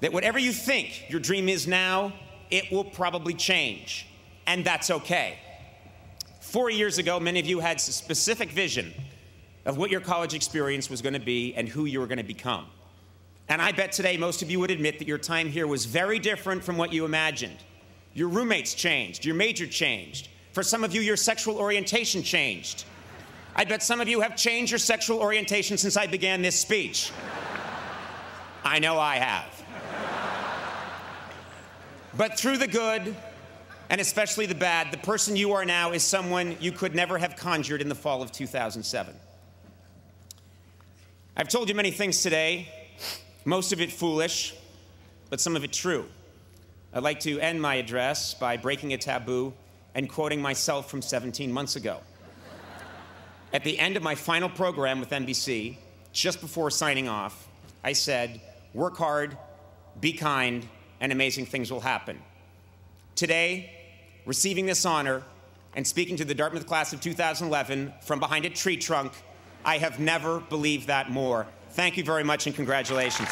[0.00, 2.12] that whatever you think your dream is now,
[2.50, 4.06] it will probably change.
[4.46, 5.38] And that's okay.
[6.40, 8.92] Four years ago, many of you had a specific vision
[9.67, 12.23] of what your college experience was going to be and who you were going to
[12.23, 12.65] become.
[13.49, 16.19] And I bet today most of you would admit that your time here was very
[16.19, 17.57] different from what you imagined.
[18.13, 20.29] Your roommates changed, your major changed.
[20.53, 22.85] For some of you, your sexual orientation changed.
[23.55, 27.11] I bet some of you have changed your sexual orientation since I began this speech.
[28.63, 29.65] I know I have.
[32.15, 33.15] But through the good
[33.89, 37.35] and especially the bad, the person you are now is someone you could never have
[37.35, 39.13] conjured in the fall of 2007.
[41.39, 42.67] I've told you many things today,
[43.45, 44.55] most of it foolish,
[45.29, 46.07] but some of it true.
[46.91, 49.53] I'd like to end my address by breaking a taboo
[49.93, 51.99] and quoting myself from 17 months ago.
[53.53, 55.77] At the end of my final program with NBC,
[56.11, 57.47] just before signing off,
[57.83, 58.41] I said,
[58.73, 59.37] Work hard,
[60.01, 60.67] be kind,
[60.99, 62.19] and amazing things will happen.
[63.13, 63.71] Today,
[64.25, 65.21] receiving this honor
[65.75, 69.13] and speaking to the Dartmouth class of 2011 from behind a tree trunk,
[69.64, 71.46] I have never believed that more.
[71.74, 73.28] Thank you very much and congratulations.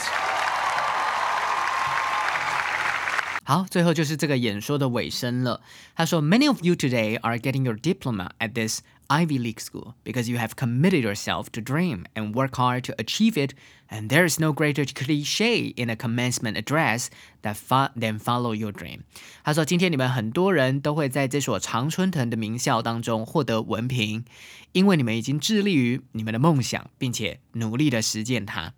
[3.45, 5.61] 好，最后就是这个演说的尾声了。
[5.97, 10.55] 他说：“Many of you today are getting your diploma at this Ivy League school because you have
[10.55, 13.55] committed yourself to dream and work hard to achieve it.
[13.88, 17.09] And there is no greater cliche in a commencement address
[17.43, 19.01] that fa- than follow your dream。”
[19.43, 24.24] 他说：“今天你们很多人都会在这所常春藤的名校当中获得文凭，
[24.72, 28.74] 因为你们已经致力于你们的梦想，并且努力的实践它。”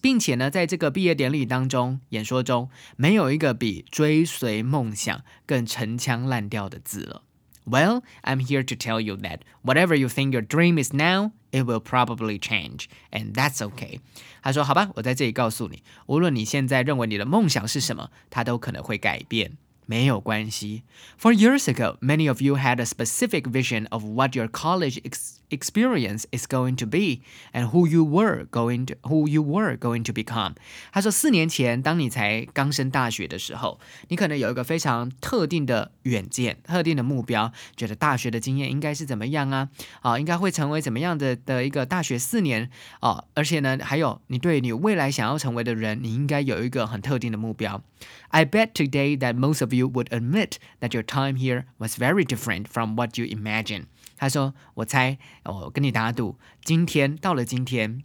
[0.00, 7.22] 并且呢，在这个毕业典礼当中，演说中，没有一个比追随梦想更陈腔滥调的字了。
[7.66, 11.64] Well, I'm here to tell you that whatever you think your dream is now, it
[11.64, 14.00] will probably change, and that's okay.
[14.42, 20.84] 他说：“好吧，我在这里告诉你，无论你现在认为你的梦想是什么，它都可能会改变。”没有关系。
[21.20, 26.24] For years ago, many of you had a specific vision of what your college ex experience
[26.30, 27.20] is going to be
[27.52, 30.54] and who you were going to who you were going to become。
[30.92, 33.78] 他说，四年前，当你才刚升大学的时候，
[34.08, 39.68] 你可能有一个非常特定的远见、特定的目标，觉得大学的经验应该是怎么样啊？
[40.00, 43.24] 啊，应该会成为怎么样的的一个大学四年啊？
[43.34, 47.82] 而且呢，还有你对你未来想要成为的人，你应该有一个很特定的目标。
[48.30, 52.66] I bet today that most of you would admit that your time here was very different
[52.66, 53.84] from what you imagine.
[54.17, 58.03] 他说：“我猜，我跟你打赌，今天到了今天。”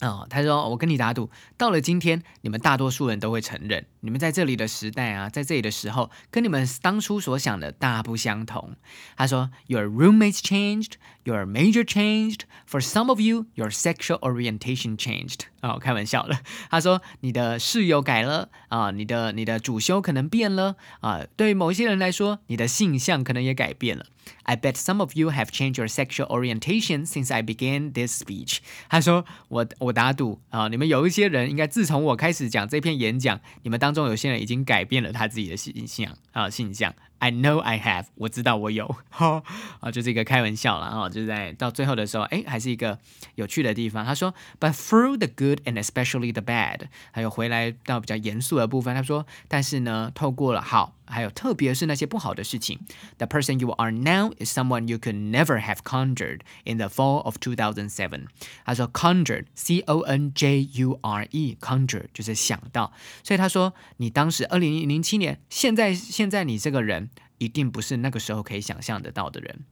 [0.00, 8.74] 哦，他说：“我跟你打赌，到了今天，你们大多数人都会承认，你们在这里的时代啊，在这里的时候，跟你们当初所想的大不相同。”
[9.16, 12.40] 他说：“Your roommates changed, your major changed.
[12.66, 16.40] For some of you, your sexual orientation changed.” 哦，开玩笑了。
[16.70, 21.22] 他说：“你的室友改了啊，你的你的主修可能变了啊。
[21.36, 24.06] 对于某些人来说，你的性向可能也改变了。”
[24.44, 28.58] I bet some of you have changed your sexual orientation since I began this speech。
[28.88, 36.92] 他说：“我我打赌啊，你们有一些人应该自从我开始讲这篇演讲，你们当中有些人已经改变了他自己的性向啊性向。”
[37.22, 39.40] I know I have，我知道我有，哈
[39.78, 42.98] 啊，就是一个开玩笑了啊，就在到最后的时候，哎，还是一个
[43.36, 44.04] 有趣的地方。
[44.04, 52.79] 他说，But through the good and especially the bad，还有回来到比较严肃的部分，他说，但是呢，透过了好还有特别是那些不好的事情。
[53.17, 57.37] The person you are now is someone you could never have conjured in the fall of
[57.37, 58.25] 2007。
[58.65, 62.91] 他说 conjured，c o n j u r e，conjure 就是想到，
[63.23, 69.65] 所以他说你当时二零零七年，现在现在你这个人一定不是那个时候可以想象得到的人。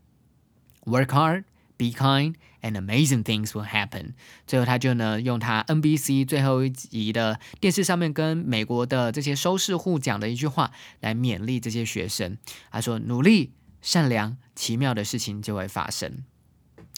[0.85, 1.43] Work hard。
[1.80, 4.12] Be kind and amazing things will happen。
[4.46, 12.36] 最后，他就呢用他 NBC 最后一集的电视上面跟美国的这些收视户讲的一句话来勉励这些学生。
[12.70, 16.22] 他说：“努力、善良、奇妙的事情就会发生。”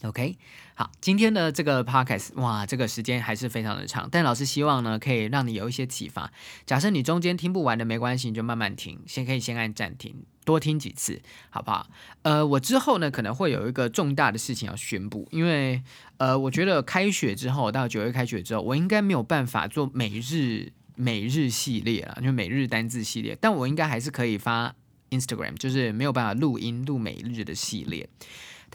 [0.03, 0.37] OK，
[0.75, 6.33] 好，今天的这个 podcast，哇，这个时间还是非常的长，但老师希望呢，可以让你有一些启发。
[6.67, 11.21] 假设你中间听不完的没关系，你就慢慢听，先可以先按暂停，多听几次，
[11.51, 11.89] 好不好？
[12.23, 15.83] 呃，我之后呢可能会有一个重大的事情要宣布，因为
[16.17, 24.75] 呃，我觉得开学之后到九月开学之后，我应该没有办法做每日每日系列了，就每日单字系列，但我应该还是可以发
[25.11, 28.09] Instagram，就是没有办法录音录每日的系列。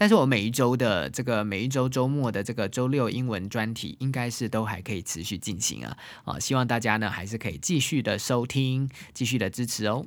[0.00, 6.38] 但是我每一周的这个每一周周末的这个周六英文专题，应该是都还可以持续进行啊啊！
[6.38, 10.06] 希望大家呢还是可以继续的收听，继续的支持哦。